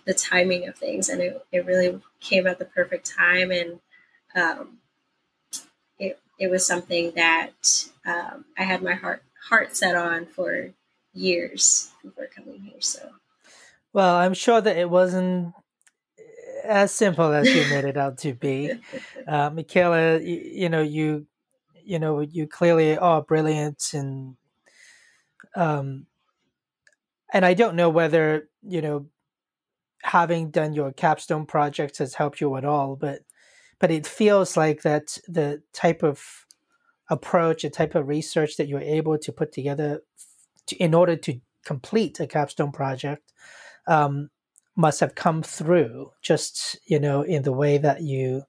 the 0.04 0.14
timing 0.14 0.66
of 0.66 0.74
things 0.74 1.08
and 1.08 1.20
it, 1.20 1.46
it 1.52 1.66
really 1.66 2.00
came 2.18 2.48
at 2.48 2.58
the 2.58 2.64
perfect 2.64 3.06
time 3.06 3.52
and 3.52 3.78
um, 4.34 4.78
it, 6.38 6.50
was 6.50 6.66
something 6.66 7.12
that 7.16 7.86
um, 8.06 8.44
I 8.58 8.62
had 8.64 8.82
my 8.82 8.94
heart 8.94 9.22
heart 9.48 9.76
set 9.76 9.94
on 9.94 10.26
for 10.26 10.70
years 11.14 11.90
before 12.02 12.26
coming 12.26 12.60
here. 12.60 12.80
So 12.80 13.10
well, 13.92 14.16
I'm 14.16 14.34
sure 14.34 14.60
that 14.60 14.76
it 14.76 14.90
wasn't 14.90 15.54
as 16.62 16.92
simple 16.92 17.32
as 17.32 17.48
you 17.48 17.62
made 17.70 17.86
it 17.86 17.96
out 17.96 18.18
to 18.18 18.34
be. 18.34 18.72
Uh, 19.26 19.50
Michaela, 19.50 20.20
you, 20.20 20.36
you, 20.36 20.68
know, 20.68 20.82
you, 20.82 21.26
you 21.82 21.98
know, 21.98 22.20
you 22.20 22.46
clearly 22.46 22.96
are 22.96 23.20
brilliant 23.20 23.92
and, 23.92 24.36
um, 25.56 26.06
and 27.32 27.44
I 27.44 27.54
don't 27.54 27.74
know 27.74 27.90
whether, 27.90 28.48
you 28.62 28.80
know, 28.80 29.06
having 30.04 30.50
done 30.50 30.74
your 30.74 30.92
capstone 30.92 31.44
project 31.44 31.98
has 31.98 32.14
helped 32.14 32.40
you 32.40 32.54
at 32.54 32.64
all, 32.64 32.94
but, 32.94 33.22
but 33.78 33.90
it 33.90 34.06
feels 34.06 34.56
like 34.56 34.82
that 34.82 35.18
the 35.28 35.62
type 35.72 36.02
of 36.02 36.46
approach, 37.08 37.62
the 37.62 37.70
type 37.70 37.94
of 37.94 38.08
research 38.08 38.56
that 38.56 38.68
you're 38.68 38.80
able 38.80 39.18
to 39.18 39.32
put 39.32 39.52
together 39.52 40.02
to, 40.66 40.76
in 40.76 40.94
order 40.94 41.16
to 41.16 41.40
complete 41.64 42.18
a 42.20 42.26
capstone 42.26 42.72
project 42.72 43.32
um, 43.86 44.30
must 44.76 45.00
have 45.00 45.14
come 45.14 45.42
through 45.42 46.10
just 46.22 46.78
you 46.86 46.98
know 46.98 47.22
in 47.22 47.42
the 47.42 47.52
way 47.52 47.78
that 47.78 48.02
you 48.02 48.42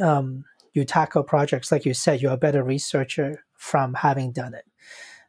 um, 0.00 0.44
you 0.72 0.84
tackle 0.84 1.22
projects. 1.22 1.70
Like 1.70 1.84
you 1.84 1.94
said 1.94 2.20
you're 2.20 2.32
a 2.32 2.38
better 2.38 2.62
researcher 2.62 3.44
from 3.54 3.94
having 3.94 4.32
done 4.32 4.54
it. 4.54 4.64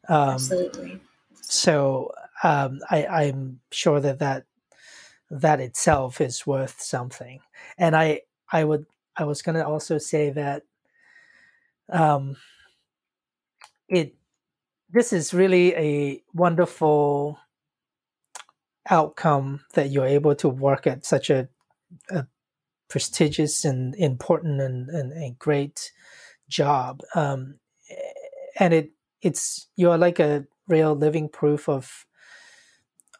Um, 0.07 0.29
absolutely. 0.29 0.99
so 1.41 2.11
um, 2.43 2.79
I, 2.91 3.07
i'm 3.07 3.59
sure 3.71 3.99
that 3.99 4.19
that 4.19 4.45
that 5.31 5.59
itself 5.59 6.21
is 6.21 6.45
worth 6.45 6.79
something. 6.79 7.39
And 7.77 7.95
I 7.95 8.21
I 8.51 8.63
would 8.63 8.85
I 9.17 9.23
was 9.23 9.41
going 9.41 9.55
to 9.55 9.65
also 9.65 9.97
say 9.97 10.29
that 10.31 10.63
um, 11.89 12.35
it 13.87 14.15
this 14.91 15.13
is 15.13 15.33
really 15.33 15.73
a 15.75 16.21
wonderful 16.33 17.39
outcome 18.89 19.61
that 19.73 19.89
you're 19.89 20.05
able 20.05 20.35
to 20.35 20.47
work 20.47 20.85
at 20.87 21.05
such 21.05 21.29
a, 21.29 21.49
a 22.09 22.27
prestigious 22.87 23.65
and 23.65 23.95
important 23.95 24.61
and, 24.61 24.89
and, 24.89 25.11
and 25.11 25.39
great 25.39 25.91
job. 26.47 27.01
Um, 27.15 27.59
and 28.59 28.73
it 28.73 28.91
it's 29.21 29.67
you're 29.75 29.97
like 29.97 30.19
a 30.19 30.45
real 30.67 30.95
living 30.95 31.29
proof 31.29 31.67
of 31.67 32.05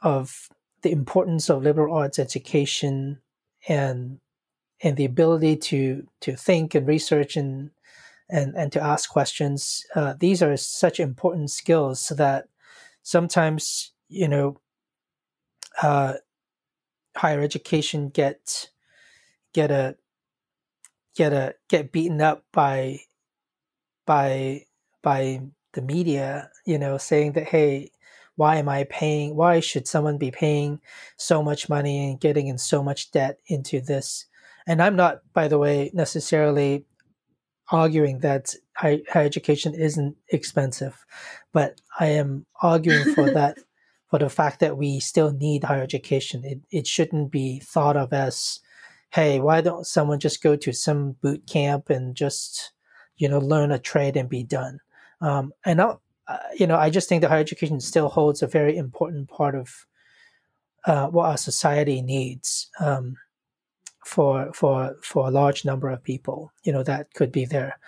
of 0.02 0.50
the 0.82 0.92
importance 0.92 1.50
of 1.50 1.64
liberal 1.64 1.96
arts 1.96 2.20
education 2.20 3.20
and 3.68 4.20
and 4.82 4.98
the 4.98 5.06
ability 5.06 5.56
to 5.56 6.08
to 6.22 6.36
think 6.36 6.76
and 6.76 6.88
research 6.88 7.36
and 7.36 7.72
and 8.30 8.56
and 8.56 8.72
to 8.72 8.82
ask 8.82 9.10
questions 9.10 9.86
uh, 9.96 10.14
these 10.20 10.42
are 10.42 10.56
such 10.58 11.00
important 11.00 11.52
skills 11.52 12.10
that 12.10 12.48
sometimes 13.04 13.92
you 14.10 14.28
know 14.28 14.58
uh, 15.82 16.14
higher 17.16 17.42
education 17.42 18.10
get 18.10 18.70
get 19.54 19.72
a 19.72 19.96
get 21.16 21.34
a 21.34 21.56
get 21.70 21.92
beaten 21.92 22.22
up 22.22 22.44
by 22.52 23.00
by 24.06 24.66
by 25.02 25.42
the 25.74 25.82
media 25.82 26.50
you 26.66 26.78
know 26.78 26.98
saying 26.98 27.34
that 27.34 27.46
hey 27.46 27.90
why 28.36 28.58
am 28.58 28.68
i 28.68 28.84
paying 28.86 29.36
why 29.36 29.60
should 29.60 29.88
someone 29.88 30.18
be 30.18 30.32
paying 30.32 30.80
so 31.18 31.42
much 31.42 31.70
money 31.70 32.10
and 32.10 32.20
getting 32.20 32.48
in 32.48 32.58
so 32.58 32.84
much 32.84 33.12
debt 33.12 33.40
into 33.48 33.80
this 33.80 34.26
and 34.68 34.82
i'm 34.82 34.96
not 34.96 35.20
by 35.34 35.48
the 35.48 35.58
way 35.58 35.92
necessarily 35.94 36.86
arguing 37.72 38.20
that 38.20 38.54
higher 38.76 39.00
education 39.16 39.74
isn't 39.74 40.16
expensive 40.30 41.06
but 41.54 41.82
i 42.00 42.08
am 42.08 42.46
arguing 42.62 43.14
for 43.16 43.32
that 43.34 43.58
for 44.16 44.20
the 44.20 44.30
fact 44.30 44.62
that 44.62 44.78
we 44.78 45.00
still 45.00 45.34
need 45.34 45.64
higher 45.66 45.82
education. 45.82 46.44
It, 46.46 46.60
it 46.72 46.88
shouldn't 46.88 47.32
be 47.32 47.60
thought 47.60 47.98
of 47.98 48.14
as 48.14 48.62
hey 49.12 49.40
why 49.40 49.62
don't 49.62 49.86
someone 49.86 50.20
just 50.20 50.42
go 50.42 50.56
to 50.56 50.74
some 50.74 51.18
boot 51.22 51.46
camp 51.48 51.90
and 51.90 52.16
just 52.16 52.72
you 53.18 53.28
know 53.28 53.40
learn 53.40 53.72
a 53.72 53.80
trade 53.80 54.16
and 54.16 54.30
be 54.30 54.44
done? 54.44 54.80
Um, 55.22 55.54
and 55.66 55.82
I, 55.82 55.96
uh, 56.28 56.38
you 56.58 56.66
know 56.66 56.78
i 56.78 56.90
just 56.90 57.08
think 57.10 57.22
that 57.22 57.30
higher 57.30 57.40
education 57.40 57.80
still 57.80 58.10
holds 58.10 58.42
a 58.42 58.48
very 58.48 58.78
important 58.78 59.30
part 59.30 59.54
of 59.54 59.86
uh, 60.86 61.08
what 61.08 61.26
our 61.26 61.38
society 61.38 62.02
needs. 62.02 62.70
Um, 62.80 63.18
for 64.06 64.54
for 64.54 64.96
for 65.02 65.28
a 65.28 65.32
large 65.32 65.66
number 65.66 65.90
of 65.90 66.04
people 66.04 66.52
you 66.64 66.72
know 66.72 66.84
that 66.84 67.14
could 67.14 67.32
be 67.32 67.46
there. 67.46 67.80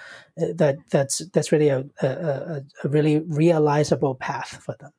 Uh, 0.41 0.47
that 0.56 0.77
that's 0.89 1.25
that's 1.30 1.51
really 1.51 1.69
a, 1.69 1.86
a, 2.01 2.62
a 2.84 2.89
really 2.89 3.19
realizable 3.19 4.15
path 4.15 4.62
for 4.63 4.75
them. 4.80 4.91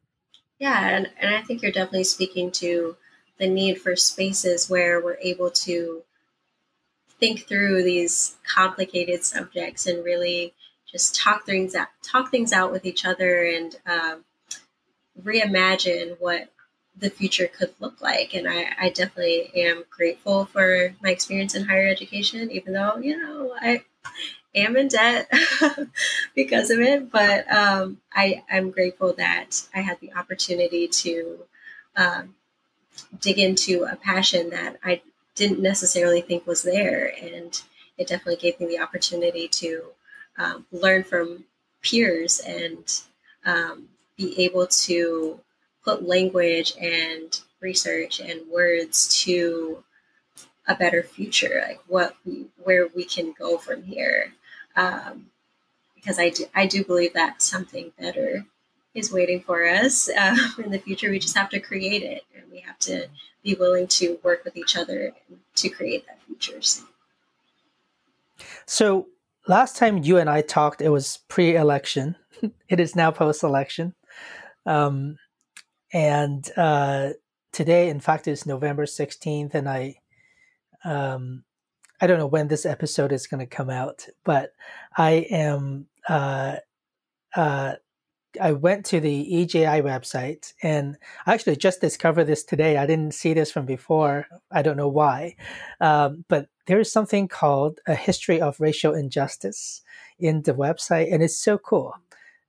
Yeah 0.58 0.88
and, 0.88 1.10
and 1.20 1.34
i 1.34 1.42
think 1.42 1.62
you're 1.62 1.72
definitely 1.72 2.04
speaking 2.04 2.50
to 2.50 2.96
the 3.38 3.48
need 3.48 3.80
for 3.80 3.94
spaces 3.94 4.68
where 4.68 5.00
we're 5.00 5.18
able 5.20 5.50
to 5.50 6.02
think 7.20 7.46
through 7.46 7.82
these 7.82 8.36
complicated 8.54 9.24
subjects 9.24 9.86
and 9.86 10.04
really 10.04 10.54
just 10.90 11.14
talk 11.14 11.44
things 11.44 11.74
out, 11.74 11.88
talk 12.02 12.30
things 12.30 12.52
out 12.52 12.72
with 12.72 12.84
each 12.84 13.04
other 13.04 13.44
and 13.44 13.76
um, 13.86 14.24
reimagine 15.22 16.16
what 16.18 16.52
the 16.98 17.10
future 17.10 17.46
could 17.46 17.74
look 17.80 18.00
like. 18.00 18.34
And 18.34 18.48
I, 18.48 18.74
I 18.80 18.90
definitely 18.90 19.50
am 19.54 19.84
grateful 19.90 20.46
for 20.46 20.94
my 21.02 21.10
experience 21.10 21.54
in 21.54 21.64
higher 21.64 21.88
education, 21.88 22.50
even 22.50 22.72
though, 22.72 22.96
you 22.98 23.16
know, 23.16 23.54
I 23.60 23.82
am 24.54 24.76
in 24.76 24.88
debt 24.88 25.30
because 26.34 26.70
of 26.70 26.80
it. 26.80 27.10
But 27.10 27.50
um, 27.52 27.98
I, 28.12 28.42
I'm 28.50 28.70
grateful 28.70 29.12
that 29.14 29.62
I 29.74 29.80
had 29.80 30.00
the 30.00 30.12
opportunity 30.14 30.88
to 30.88 31.38
um, 31.96 32.34
dig 33.20 33.38
into 33.38 33.84
a 33.84 33.96
passion 33.96 34.50
that 34.50 34.76
I 34.84 35.02
didn't 35.34 35.60
necessarily 35.60 36.20
think 36.20 36.46
was 36.46 36.62
there. 36.62 37.12
And 37.22 37.60
it 37.96 38.08
definitely 38.08 38.36
gave 38.36 38.58
me 38.60 38.66
the 38.66 38.80
opportunity 38.80 39.48
to 39.48 39.84
um, 40.36 40.66
learn 40.72 41.04
from 41.04 41.44
peers 41.82 42.40
and 42.40 42.84
um, 43.44 43.88
be 44.16 44.44
able 44.44 44.66
to 44.66 45.40
put 45.88 46.06
language 46.06 46.74
and 46.78 47.40
research 47.60 48.20
and 48.20 48.46
words 48.50 49.22
to 49.22 49.82
a 50.66 50.74
better 50.74 51.02
future, 51.02 51.62
like 51.66 51.80
what 51.86 52.14
we, 52.26 52.44
where 52.62 52.88
we 52.94 53.04
can 53.04 53.32
go 53.38 53.56
from 53.56 53.82
here. 53.82 54.34
Um, 54.76 55.30
because 55.94 56.18
I 56.18 56.28
do, 56.28 56.44
I 56.54 56.66
do 56.66 56.84
believe 56.84 57.14
that 57.14 57.40
something 57.40 57.92
better 57.98 58.44
is 58.94 59.10
waiting 59.10 59.40
for 59.40 59.66
us 59.66 60.10
uh, 60.10 60.36
in 60.62 60.70
the 60.70 60.78
future. 60.78 61.10
We 61.10 61.18
just 61.18 61.36
have 61.36 61.48
to 61.50 61.60
create 61.60 62.02
it, 62.02 62.24
and 62.36 62.44
we 62.52 62.60
have 62.60 62.78
to 62.80 63.08
be 63.42 63.54
willing 63.54 63.86
to 63.88 64.18
work 64.22 64.44
with 64.44 64.56
each 64.56 64.76
other 64.76 65.12
to 65.56 65.68
create 65.70 66.06
that 66.06 66.20
future. 66.22 66.60
So, 66.60 66.82
so 68.66 69.06
last 69.46 69.76
time 69.76 70.02
you 70.04 70.18
and 70.18 70.28
I 70.28 70.42
talked, 70.42 70.82
it 70.82 70.90
was 70.90 71.20
pre-election. 71.28 72.16
it 72.68 72.78
is 72.78 72.94
now 72.94 73.10
post-election. 73.10 73.94
Um, 74.66 75.16
and 75.92 76.48
uh, 76.56 77.10
today, 77.52 77.88
in 77.88 78.00
fact, 78.00 78.28
is 78.28 78.46
November 78.46 78.86
sixteenth, 78.86 79.54
and 79.54 79.68
I, 79.68 79.96
um, 80.84 81.44
I 82.00 82.06
don't 82.06 82.18
know 82.18 82.26
when 82.26 82.48
this 82.48 82.66
episode 82.66 83.12
is 83.12 83.26
going 83.26 83.40
to 83.40 83.56
come 83.56 83.70
out, 83.70 84.06
but 84.24 84.52
I 84.96 85.26
am. 85.30 85.86
Uh, 86.08 86.56
uh, 87.34 87.74
I 88.40 88.52
went 88.52 88.84
to 88.86 89.00
the 89.00 89.42
EJI 89.42 89.82
website 89.82 90.52
and 90.62 90.96
I 91.26 91.34
actually 91.34 91.56
just 91.56 91.80
discovered 91.80 92.24
this 92.24 92.44
today. 92.44 92.76
I 92.76 92.86
didn't 92.86 93.14
see 93.14 93.32
this 93.32 93.50
from 93.50 93.64
before. 93.64 94.26
I 94.50 94.62
don't 94.62 94.76
know 94.76 94.88
why. 94.88 95.36
Um, 95.80 96.24
but 96.28 96.48
there 96.66 96.78
is 96.78 96.92
something 96.92 97.28
called 97.28 97.80
a 97.86 97.94
history 97.94 98.40
of 98.40 98.60
racial 98.60 98.94
injustice 98.94 99.82
in 100.18 100.42
the 100.42 100.52
website, 100.52 101.12
and 101.12 101.22
it's 101.22 101.38
so 101.38 101.58
cool. 101.58 101.94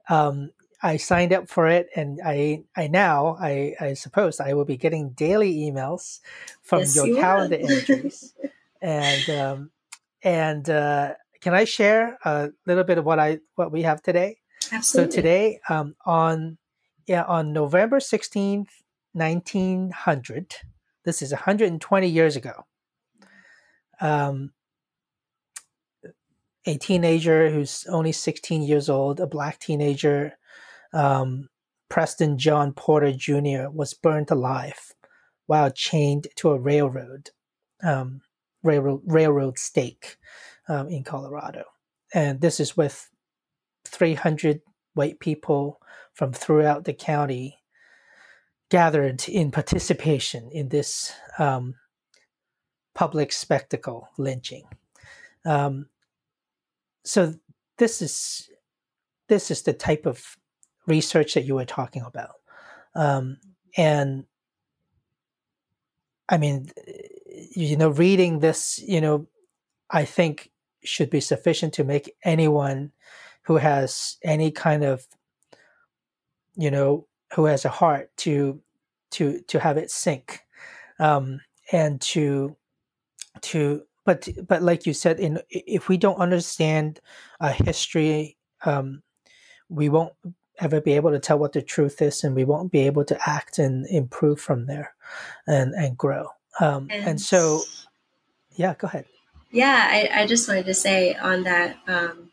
Um, 0.09 0.51
I 0.81 0.97
signed 0.97 1.33
up 1.33 1.49
for 1.49 1.67
it, 1.67 1.87
and 1.95 2.19
I 2.25 2.63
I 2.75 2.87
now 2.87 3.37
I 3.39 3.75
I 3.79 3.93
suppose 3.93 4.39
I 4.39 4.53
will 4.53 4.65
be 4.65 4.77
getting 4.77 5.11
daily 5.11 5.53
emails 5.55 6.19
from 6.61 6.79
yes, 6.79 6.95
your 6.95 7.07
you 7.07 7.15
calendar 7.17 7.57
entries, 7.57 8.33
and 8.81 9.29
um, 9.29 9.71
and 10.23 10.69
uh, 10.69 11.13
can 11.41 11.53
I 11.53 11.65
share 11.65 12.17
a 12.23 12.49
little 12.65 12.83
bit 12.83 12.97
of 12.97 13.05
what 13.05 13.19
I 13.19 13.39
what 13.55 13.71
we 13.71 13.83
have 13.83 14.01
today? 14.01 14.37
Absolutely. 14.71 15.11
So 15.11 15.15
today, 15.15 15.59
um, 15.69 15.95
on 16.05 16.57
yeah, 17.07 17.23
on 17.23 17.51
November 17.51 17.99
sixteenth, 17.99 18.71
nineteen 19.13 19.91
hundred. 19.91 20.55
This 21.05 21.21
is 21.21 21.31
120 21.31 22.07
years 22.07 22.35
ago. 22.35 22.65
Um, 24.01 24.51
a 26.65 26.77
teenager 26.77 27.49
who's 27.49 27.87
only 27.89 28.11
16 28.11 28.61
years 28.61 28.89
old, 28.89 29.19
a 29.19 29.25
black 29.25 29.59
teenager, 29.59 30.37
um, 30.93 31.49
Preston 31.89 32.37
John 32.37 32.73
Porter 32.73 33.11
Jr. 33.11 33.69
was 33.71 33.93
burned 33.93 34.31
alive 34.31 34.93
while 35.47 35.71
chained 35.71 36.27
to 36.35 36.51
a 36.51 36.59
railroad, 36.59 37.31
um, 37.83 38.21
railroad, 38.63 39.01
railroad 39.05 39.57
stake 39.57 40.17
um, 40.67 40.87
in 40.89 41.03
Colorado. 41.03 41.63
And 42.13 42.41
this 42.41 42.59
is 42.59 42.77
with 42.77 43.09
300 43.85 44.61
white 44.93 45.19
people 45.19 45.79
from 46.13 46.33
throughout 46.33 46.85
the 46.85 46.93
county 46.93 47.59
gathered 48.69 49.27
in 49.27 49.51
participation 49.51 50.49
in 50.51 50.69
this 50.69 51.13
um, 51.39 51.75
public 52.93 53.31
spectacle 53.31 54.09
lynching. 54.17 54.65
Um, 55.45 55.87
so 57.03 57.33
this 57.77 58.01
is 58.01 58.49
this 59.27 59.49
is 59.49 59.61
the 59.61 59.73
type 59.73 60.05
of 60.05 60.37
research 60.89 61.35
that 61.35 61.45
you 61.45 61.55
were 61.55 61.65
talking 61.65 62.01
about. 62.01 62.35
Um, 62.95 63.37
and 63.77 64.25
I 66.27 66.37
mean, 66.37 66.71
you 67.55 67.77
know, 67.77 67.89
reading 67.89 68.39
this, 68.39 68.79
you 68.85 68.99
know, 68.99 69.27
I 69.89 70.05
think 70.05 70.51
should 70.83 71.09
be 71.09 71.21
sufficient 71.21 71.73
to 71.73 71.83
make 71.83 72.15
anyone 72.23 72.91
who 73.43 73.57
has 73.57 74.17
any 74.23 74.51
kind 74.51 74.83
of, 74.83 75.07
you 76.55 76.71
know, 76.71 77.07
who 77.33 77.45
has 77.45 77.65
a 77.65 77.69
heart 77.69 78.09
to 78.17 78.61
to 79.11 79.41
to 79.47 79.59
have 79.59 79.77
it 79.77 79.89
sink, 79.91 80.41
um, 80.99 81.41
and 81.71 82.01
to 82.01 82.55
to 83.41 83.83
but 84.05 84.27
but 84.47 84.61
like 84.61 84.85
you 84.85 84.93
said, 84.93 85.19
in 85.19 85.39
if 85.49 85.89
we 85.89 85.97
don't 85.97 86.17
understand 86.17 86.99
a 87.39 87.51
history, 87.51 88.37
um, 88.65 89.01
we 89.69 89.89
won't 89.89 90.13
ever 90.59 90.81
be 90.81 90.93
able 90.93 91.11
to 91.11 91.19
tell 91.19 91.39
what 91.39 91.53
the 91.53 91.61
truth 91.61 92.01
is 92.01 92.23
and 92.23 92.35
we 92.35 92.43
won't 92.43 92.71
be 92.71 92.81
able 92.81 93.05
to 93.05 93.17
act 93.29 93.59
and 93.59 93.85
improve 93.87 94.39
from 94.39 94.65
there 94.65 94.93
and 95.47 95.73
and 95.73 95.97
grow 95.97 96.29
Um, 96.59 96.87
and, 96.89 97.07
and, 97.07 97.21
so, 97.21 97.61
yeah, 98.55 98.73
go 98.77 98.87
ahead. 98.87 99.05
Yeah, 99.51 99.87
I, 99.89 100.21
I 100.21 100.27
just 100.27 100.47
wanted 100.47 100.65
to 100.65 100.73
say 100.73 101.15
on 101.15 101.43
that 101.43 101.77
um, 101.87 102.31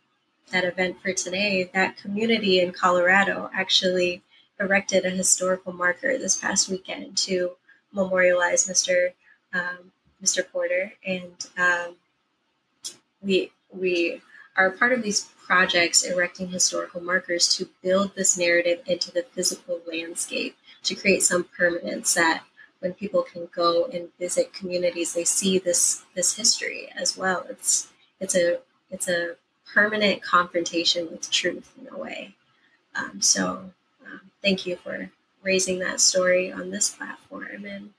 that 0.51 0.65
event 0.65 1.01
for 1.01 1.13
today, 1.13 1.71
that 1.73 1.97
community 1.97 2.61
in 2.61 2.73
Colorado 2.73 3.51
actually 3.55 4.23
erected 4.61 5.05
a 5.05 5.11
historical 5.11 5.73
marker 5.73 6.19
this 6.19 6.37
past 6.37 6.69
weekend 6.69 7.17
to 7.19 7.53
memorialize 7.93 8.67
Mr. 8.69 9.11
Um, 9.53 9.93
Mr. 10.23 10.45
Porter, 10.51 10.93
and 11.07 11.47
um, 11.59 11.97
we 13.23 13.53
we 13.71 14.21
are 14.57 14.71
part 14.71 14.93
of 14.93 15.03
these 15.03 15.29
projects 15.47 16.03
erecting 16.03 16.49
historical 16.49 17.01
markers 17.01 17.55
to 17.57 17.69
build 17.83 18.15
this 18.15 18.37
narrative 18.37 18.81
into 18.87 19.13
the 19.13 19.23
physical 19.33 19.81
landscape 19.87 20.57
to 20.83 20.95
create 20.95 21.23
some 21.23 21.45
permanence 21.57 22.15
that 22.15 22.43
when 22.81 22.93
people 22.95 23.23
can 23.23 23.49
go 23.55 23.87
and 23.87 24.09
visit 24.19 24.53
communities 24.53 25.15
they 25.15 25.25
see 25.25 25.59
this 25.59 26.05
this 26.15 26.37
history 26.37 26.89
as 26.97 27.17
well. 27.17 27.47
It's 27.49 27.89
it's 28.21 28.35
a 28.35 28.59
it's 28.91 29.09
a 29.09 29.37
permanent 29.73 30.23
confrontation 30.23 31.11
with 31.11 31.31
truth 31.31 31.73
in 31.81 31.89
a 31.93 31.99
way. 31.99 32.35
Um, 32.95 33.21
so 33.21 33.71
um, 34.07 34.21
thank 34.43 34.67
you 34.67 34.77
for 34.77 35.11
raising 35.43 35.79
that 35.81 36.01
story 36.01 36.51
on 36.53 36.71
this 36.71 36.91
platform 36.91 37.65
and 37.65 37.91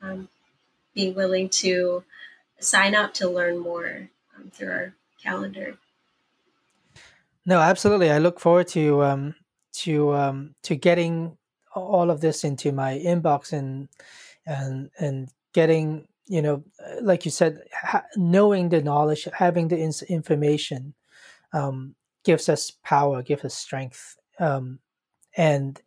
um, 0.00 0.28
being 0.94 1.14
willing 1.14 1.48
to 1.48 2.04
sign 2.58 2.94
up 2.94 3.14
to 3.14 3.28
learn 3.28 3.58
more 3.58 4.08
um, 4.36 4.50
through 4.52 4.70
our 4.70 4.94
calendar 5.22 5.78
no, 7.46 7.60
absolutely. 7.60 8.10
I 8.10 8.18
look 8.18 8.40
forward 8.40 8.68
to 8.68 9.02
um, 9.04 9.34
to 9.72 10.14
um, 10.14 10.54
to 10.62 10.76
getting 10.76 11.36
all 11.74 12.10
of 12.10 12.20
this 12.20 12.44
into 12.44 12.72
my 12.72 12.98
inbox 12.98 13.52
and 13.52 13.88
and 14.46 14.90
and 14.98 15.28
getting 15.52 16.06
you 16.26 16.40
know, 16.40 16.62
like 17.00 17.24
you 17.24 17.30
said, 17.30 17.60
ha- 17.72 18.04
knowing 18.16 18.68
the 18.68 18.82
knowledge, 18.82 19.28
having 19.34 19.68
the 19.68 19.78
ins- 19.78 20.02
information, 20.02 20.94
um, 21.52 21.94
gives 22.24 22.48
us 22.48 22.70
power, 22.84 23.22
gives 23.22 23.44
us 23.44 23.54
strength, 23.54 24.16
um, 24.38 24.78
and 25.36 25.82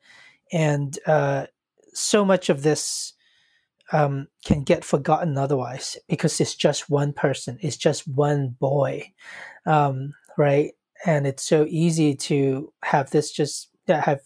and 0.52 1.00
uh, 1.08 1.48
so 1.94 2.26
much 2.26 2.50
of 2.50 2.64
this 2.64 3.14
um, 3.92 4.28
can 4.44 4.64
get 4.64 4.84
forgotten 4.84 5.38
otherwise 5.38 5.98
because 6.08 6.40
it's 6.42 6.56
just 6.56 6.90
one 6.90 7.14
person, 7.14 7.58
it's 7.62 7.78
just 7.78 8.08
one 8.08 8.50
boy, 8.60 9.12
um, 9.66 10.14
right? 10.38 10.74
And 11.06 11.28
it's 11.28 11.44
so 11.44 11.66
easy 11.68 12.16
to 12.16 12.72
have 12.84 13.10
this 13.10 13.32
just 13.32 13.70
have 13.88 14.22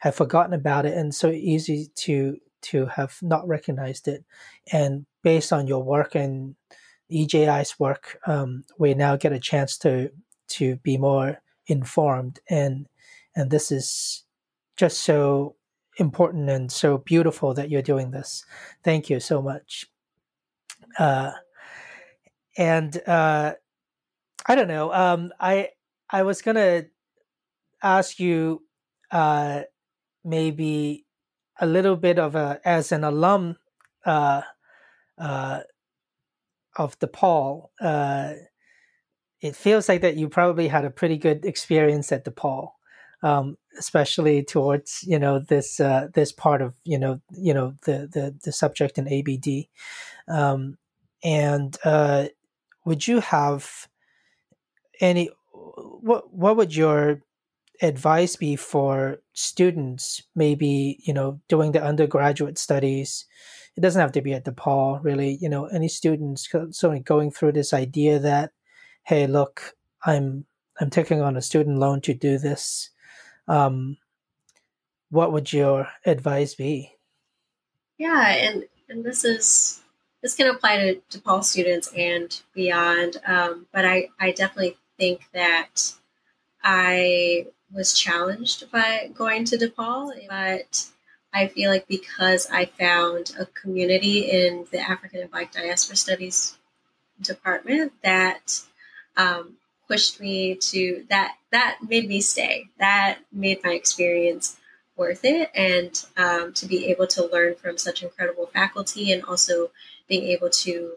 have 0.00 0.14
forgotten 0.14 0.52
about 0.52 0.84
it 0.84 0.96
and 0.96 1.14
so 1.14 1.30
easy 1.30 1.88
to 1.94 2.36
to 2.62 2.86
have 2.86 3.18
not 3.22 3.46
recognized 3.46 4.08
it. 4.08 4.24
And 4.72 5.06
based 5.22 5.52
on 5.52 5.66
your 5.66 5.82
work 5.82 6.14
and 6.14 6.56
EJI's 7.10 7.78
work 7.78 8.18
um, 8.26 8.64
we 8.78 8.94
now 8.94 9.16
get 9.16 9.32
a 9.32 9.38
chance 9.38 9.78
to 9.78 10.10
to 10.48 10.76
be 10.76 10.96
more 10.96 11.40
informed 11.66 12.40
and 12.48 12.88
and 13.36 13.50
this 13.50 13.70
is 13.70 14.24
just 14.76 15.00
so 15.00 15.56
important 15.98 16.50
and 16.50 16.72
so 16.72 16.98
beautiful 16.98 17.54
that 17.54 17.70
you're 17.70 17.82
doing 17.82 18.10
this. 18.10 18.44
Thank 18.82 19.10
you 19.10 19.20
so 19.20 19.42
much. 19.42 19.86
Uh, 20.98 21.32
and 22.56 23.00
uh, 23.06 23.54
I 24.46 24.54
don't 24.54 24.68
know 24.68 24.92
um, 24.92 25.32
I 25.38 25.68
I 26.12 26.22
was 26.22 26.42
gonna 26.42 26.84
ask 27.82 28.20
you 28.20 28.62
uh, 29.10 29.62
maybe 30.24 31.06
a 31.60 31.66
little 31.66 31.96
bit 31.96 32.18
of 32.18 32.34
a 32.36 32.60
as 32.64 32.92
an 32.92 33.04
alum 33.04 33.56
uh, 34.04 34.42
uh, 35.18 35.60
of 36.76 36.98
DePaul. 36.98 37.68
Uh, 37.80 38.34
it 39.40 39.56
feels 39.56 39.88
like 39.88 40.02
that 40.02 40.16
you 40.16 40.28
probably 40.28 40.68
had 40.68 40.84
a 40.84 40.90
pretty 40.90 41.16
good 41.16 41.44
experience 41.44 42.12
at 42.12 42.24
DePaul, 42.24 42.70
um, 43.22 43.56
especially 43.78 44.44
towards 44.44 45.02
you 45.04 45.18
know 45.18 45.38
this 45.38 45.80
uh, 45.80 46.08
this 46.14 46.30
part 46.30 46.60
of 46.62 46.74
you 46.84 46.98
know 46.98 47.20
you 47.32 47.54
know 47.54 47.74
the 47.84 48.08
the, 48.12 48.36
the 48.44 48.52
subject 48.52 48.98
in 48.98 49.08
ABD, 49.08 49.66
um, 50.28 50.76
and 51.24 51.76
uh, 51.84 52.26
would 52.84 53.08
you 53.08 53.20
have 53.20 53.88
any 55.00 55.30
what 55.76 56.32
what 56.32 56.56
would 56.56 56.74
your 56.74 57.22
advice 57.80 58.36
be 58.36 58.54
for 58.54 59.18
students 59.32 60.22
maybe 60.36 60.98
you 61.04 61.12
know 61.12 61.40
doing 61.48 61.72
the 61.72 61.82
undergraduate 61.82 62.58
studies? 62.58 63.26
It 63.76 63.80
doesn't 63.80 64.00
have 64.00 64.12
to 64.12 64.22
be 64.22 64.34
at 64.34 64.44
DePaul 64.44 65.02
really 65.02 65.38
you 65.40 65.48
know 65.48 65.66
any 65.66 65.88
students 65.88 66.48
sort 66.70 66.96
of 66.96 67.04
going 67.04 67.30
through 67.30 67.52
this 67.52 67.72
idea 67.72 68.18
that 68.18 68.50
hey 69.04 69.26
look 69.26 69.74
i'm 70.04 70.44
i'm 70.80 70.90
taking 70.90 71.20
on 71.20 71.36
a 71.36 71.42
student 71.42 71.78
loan 71.78 72.00
to 72.02 72.14
do 72.14 72.38
this 72.38 72.90
um, 73.48 73.96
what 75.10 75.32
would 75.32 75.52
your 75.52 75.88
advice 76.06 76.54
be? 76.54 76.92
Yeah 77.98 78.28
and 78.30 78.64
and 78.88 79.04
this 79.04 79.24
is 79.24 79.80
this 80.22 80.34
can 80.34 80.48
apply 80.48 80.76
to 80.76 81.18
DePaul 81.18 81.44
students 81.44 81.92
and 81.96 82.40
beyond 82.54 83.18
um, 83.26 83.66
but 83.72 83.84
i 83.84 84.08
i 84.20 84.32
definitely 84.32 84.76
think 85.02 85.26
that 85.32 85.94
I 86.62 87.46
was 87.72 87.92
challenged 87.92 88.70
by 88.70 89.10
going 89.12 89.44
to 89.46 89.56
DePaul, 89.56 90.12
but 90.28 90.86
I 91.34 91.48
feel 91.48 91.72
like 91.72 91.88
because 91.88 92.46
I 92.52 92.66
found 92.66 93.32
a 93.36 93.46
community 93.46 94.30
in 94.30 94.66
the 94.70 94.78
African 94.78 95.22
and 95.22 95.30
Black 95.30 95.50
Diaspora 95.50 95.96
Studies 95.96 96.56
department 97.20 97.92
that 98.04 98.60
um, 99.16 99.56
pushed 99.88 100.20
me 100.20 100.54
to 100.70 101.04
that 101.08 101.34
that 101.50 101.78
made 101.88 102.06
me 102.06 102.20
stay. 102.20 102.68
That 102.78 103.18
made 103.32 103.58
my 103.64 103.72
experience 103.72 104.56
worth 104.94 105.24
it, 105.24 105.50
and 105.52 106.00
um, 106.16 106.52
to 106.52 106.66
be 106.66 106.86
able 106.92 107.08
to 107.08 107.26
learn 107.26 107.56
from 107.56 107.76
such 107.76 108.04
incredible 108.04 108.46
faculty, 108.46 109.10
and 109.10 109.24
also 109.24 109.72
being 110.06 110.28
able 110.28 110.50
to 110.50 110.92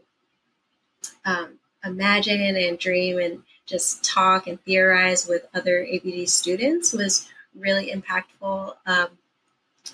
um, 1.25 1.57
imagine 1.83 2.55
and 2.55 2.77
dream 2.77 3.17
and 3.17 3.41
just 3.65 4.03
talk 4.03 4.47
and 4.47 4.61
theorize 4.61 5.27
with 5.27 5.47
other 5.53 5.85
ABD 5.85 6.29
students 6.29 6.93
was 6.93 7.27
really 7.55 7.91
impactful 7.91 8.75
um, 8.85 9.07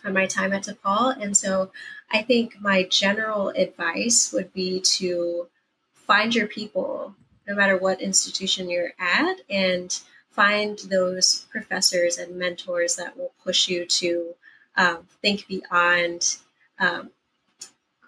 on 0.04 0.14
my 0.14 0.26
time 0.26 0.54
at 0.54 0.64
DePaul. 0.64 1.22
And 1.22 1.36
so 1.36 1.72
I 2.12 2.22
think 2.22 2.60
my 2.60 2.84
general 2.84 3.50
advice 3.50 4.32
would 4.34 4.54
be 4.54 4.82
to 4.82 5.48
find 5.94 6.36
your 6.36 6.48
people, 6.48 7.16
no 7.48 7.56
matter 7.56 7.78
what 7.78 8.02
institution 8.02 8.70
you're 8.70 8.94
at, 9.00 9.38
and 9.50 9.98
find 10.32 10.80
those 10.90 11.46
professors 11.52 12.18
and 12.18 12.38
mentors 12.38 12.96
that 12.96 13.18
will 13.18 13.32
push 13.44 13.68
you 13.70 13.86
to 13.86 14.36
um, 14.76 15.08
think 15.22 15.48
beyond 15.48 16.38
um, 16.80 17.12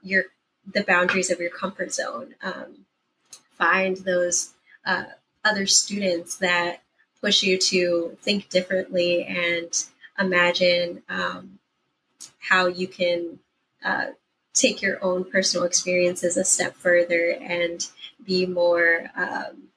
your 0.01 0.23
the 0.73 0.83
boundaries 0.83 1.29
of 1.29 1.39
your 1.39 1.49
comfort 1.49 1.93
zone. 1.93 2.35
Um, 2.41 2.85
find 3.57 3.97
those 3.97 4.53
uh, 4.85 5.03
other 5.43 5.67
students 5.67 6.37
that 6.37 6.81
push 7.21 7.43
you 7.43 7.57
to 7.57 8.17
think 8.21 8.49
differently 8.49 9.23
and 9.25 9.85
imagine 10.19 11.01
um, 11.09 11.59
how 12.39 12.67
you 12.67 12.87
can 12.87 13.39
uh, 13.83 14.07
take 14.53 14.81
your 14.81 15.03
own 15.03 15.23
personal 15.23 15.65
experiences 15.65 16.37
a 16.37 16.43
step 16.43 16.75
further 16.75 17.35
and 17.41 17.87
be 18.25 18.45
more 18.45 19.09
um, 19.15 19.69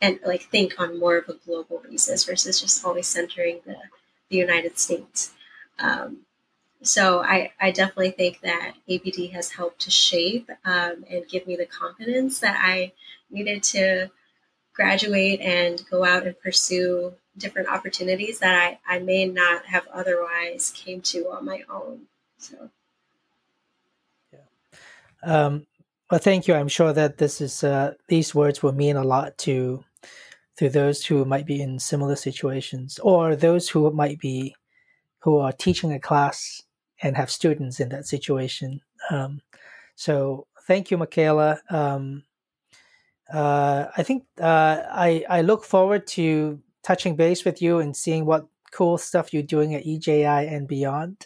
and 0.00 0.18
like 0.26 0.42
think 0.42 0.80
on 0.80 0.98
more 0.98 1.18
of 1.18 1.28
a 1.28 1.34
global 1.34 1.82
basis 1.88 2.24
versus 2.24 2.60
just 2.60 2.84
always 2.84 3.06
centering 3.06 3.60
the, 3.66 3.76
the 4.30 4.36
United 4.36 4.78
States. 4.78 5.32
Um, 5.78 6.18
so 6.82 7.22
I, 7.22 7.52
I 7.60 7.70
definitely 7.70 8.10
think 8.10 8.40
that 8.40 8.74
ABD 8.88 9.30
has 9.32 9.50
helped 9.50 9.80
to 9.82 9.90
shape 9.90 10.50
um, 10.64 11.04
and 11.10 11.26
give 11.28 11.46
me 11.46 11.56
the 11.56 11.66
confidence 11.66 12.40
that 12.40 12.58
I 12.60 12.92
needed 13.30 13.62
to 13.64 14.10
graduate 14.74 15.40
and 15.40 15.82
go 15.90 16.04
out 16.04 16.26
and 16.26 16.38
pursue 16.40 17.14
different 17.36 17.68
opportunities 17.68 18.38
that 18.40 18.54
I, 18.54 18.96
I 18.96 18.98
may 18.98 19.26
not 19.26 19.66
have 19.66 19.86
otherwise 19.92 20.72
came 20.74 21.00
to 21.02 21.30
on 21.30 21.44
my 21.44 21.62
own. 21.70 22.02
So 22.38 22.70
yeah. 24.32 24.40
Um, 25.22 25.66
well 26.10 26.20
thank 26.20 26.46
you. 26.46 26.54
I'm 26.54 26.68
sure 26.68 26.92
that 26.92 27.18
this 27.18 27.40
is 27.40 27.64
uh, 27.64 27.94
these 28.08 28.34
words 28.34 28.62
will 28.62 28.72
mean 28.72 28.96
a 28.96 29.04
lot 29.04 29.38
to 29.38 29.84
to 30.56 30.68
those 30.68 31.04
who 31.04 31.24
might 31.24 31.46
be 31.46 31.60
in 31.60 31.78
similar 31.78 32.16
situations 32.16 32.98
or 33.02 33.34
those 33.34 33.68
who 33.68 33.90
might 33.90 34.20
be 34.20 34.54
who 35.20 35.38
are 35.38 35.52
teaching 35.52 35.92
a 35.92 35.98
class 35.98 36.62
and 37.02 37.16
have 37.16 37.30
students 37.30 37.80
in 37.80 37.88
that 37.88 38.06
situation. 38.06 38.80
Um, 39.10 39.40
so 39.96 40.46
thank 40.66 40.90
you, 40.90 40.98
Michaela. 40.98 41.60
Um, 41.70 42.24
uh, 43.32 43.86
I 43.96 44.02
think 44.02 44.24
uh, 44.40 44.82
I 44.90 45.24
I 45.28 45.40
look 45.42 45.64
forward 45.64 46.06
to 46.08 46.60
touching 46.82 47.16
base 47.16 47.44
with 47.44 47.62
you 47.62 47.78
and 47.78 47.96
seeing 47.96 48.26
what 48.26 48.46
cool 48.70 48.98
stuff 48.98 49.32
you're 49.32 49.42
doing 49.42 49.74
at 49.74 49.86
EJI 49.86 50.24
and 50.24 50.68
beyond. 50.68 51.24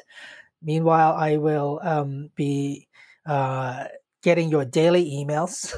Meanwhile, 0.63 1.15
I 1.15 1.37
will 1.37 1.81
um, 1.83 2.31
be 2.35 2.89
uh, 3.27 3.85
getting 4.23 4.51
your 4.51 4.65
daily 4.65 5.11
emails. 5.11 5.73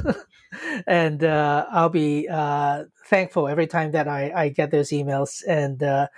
and 0.86 1.22
uh, 1.22 1.66
I'll 1.70 1.88
be 1.88 2.28
uh, 2.28 2.84
thankful 3.06 3.48
every 3.48 3.66
time 3.66 3.92
that 3.92 4.08
I, 4.08 4.32
I 4.34 4.48
get 4.48 4.70
those 4.70 4.90
emails. 4.90 5.42
And 5.46 5.82
uh, 5.82 6.08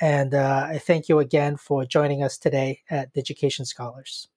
and 0.00 0.34
I 0.34 0.78
thank 0.78 1.10
you 1.10 1.18
again 1.18 1.58
for 1.58 1.84
joining 1.84 2.22
us 2.22 2.38
today 2.38 2.80
at 2.88 3.12
Digication 3.12 3.66
Scholars. 3.66 4.28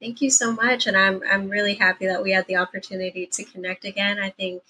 Thank 0.00 0.22
you 0.22 0.30
so 0.30 0.52
much, 0.52 0.86
and 0.86 0.96
I'm 0.96 1.22
I'm 1.30 1.50
really 1.50 1.74
happy 1.74 2.06
that 2.06 2.22
we 2.22 2.32
had 2.32 2.46
the 2.46 2.56
opportunity 2.56 3.26
to 3.26 3.44
connect 3.44 3.84
again. 3.84 4.18
I 4.18 4.30
think 4.30 4.62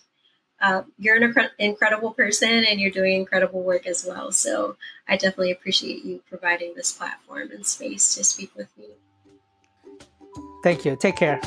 uh, 0.60 0.82
you're 0.98 1.16
an 1.16 1.32
incre- 1.32 1.50
incredible 1.58 2.12
person, 2.12 2.64
and 2.64 2.80
you're 2.80 2.90
doing 2.90 3.14
incredible 3.20 3.62
work 3.62 3.86
as 3.86 4.04
well. 4.04 4.32
So 4.32 4.76
I 5.08 5.14
definitely 5.14 5.52
appreciate 5.52 6.04
you 6.04 6.20
providing 6.28 6.74
this 6.74 6.90
platform 6.90 7.50
and 7.52 7.64
space 7.64 8.14
to 8.16 8.24
speak 8.24 8.50
with 8.56 8.68
me. 8.76 8.86
Thank 10.64 10.84
you. 10.84 10.96
Take 10.96 11.16
care. 11.16 11.40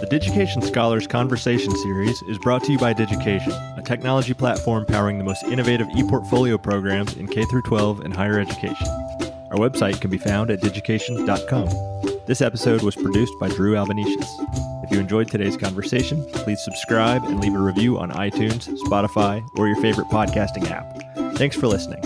The 0.00 0.08
Digication 0.08 0.62
Scholars 0.62 1.06
Conversation 1.08 1.74
Series 1.76 2.22
is 2.28 2.38
brought 2.38 2.62
to 2.64 2.72
you 2.72 2.78
by 2.78 2.92
Digication, 2.92 3.52
a 3.52 3.82
technology 3.84 4.34
platform 4.34 4.86
powering 4.86 5.18
the 5.18 5.24
most 5.24 5.42
innovative 5.44 5.88
e-portfolio 5.96 6.56
programs 6.56 7.16
in 7.16 7.26
K 7.26 7.44
12 7.44 8.00
and 8.00 8.14
higher 8.14 8.38
education. 8.38 9.03
Our 9.54 9.70
website 9.70 10.00
can 10.00 10.10
be 10.10 10.18
found 10.18 10.50
at 10.50 10.60
digication.com. 10.60 11.68
This 12.26 12.40
episode 12.40 12.82
was 12.82 12.96
produced 12.96 13.34
by 13.38 13.48
Drew 13.50 13.74
Albanesius. 13.74 14.26
If 14.82 14.90
you 14.90 14.98
enjoyed 14.98 15.28
today's 15.28 15.56
conversation, 15.56 16.26
please 16.32 16.60
subscribe 16.64 17.22
and 17.22 17.40
leave 17.40 17.54
a 17.54 17.60
review 17.60 17.96
on 17.96 18.10
iTunes, 18.10 18.66
Spotify, 18.88 19.48
or 19.56 19.68
your 19.68 19.80
favorite 19.80 20.08
podcasting 20.08 20.68
app. 20.68 21.36
Thanks 21.36 21.54
for 21.54 21.68
listening. 21.68 22.02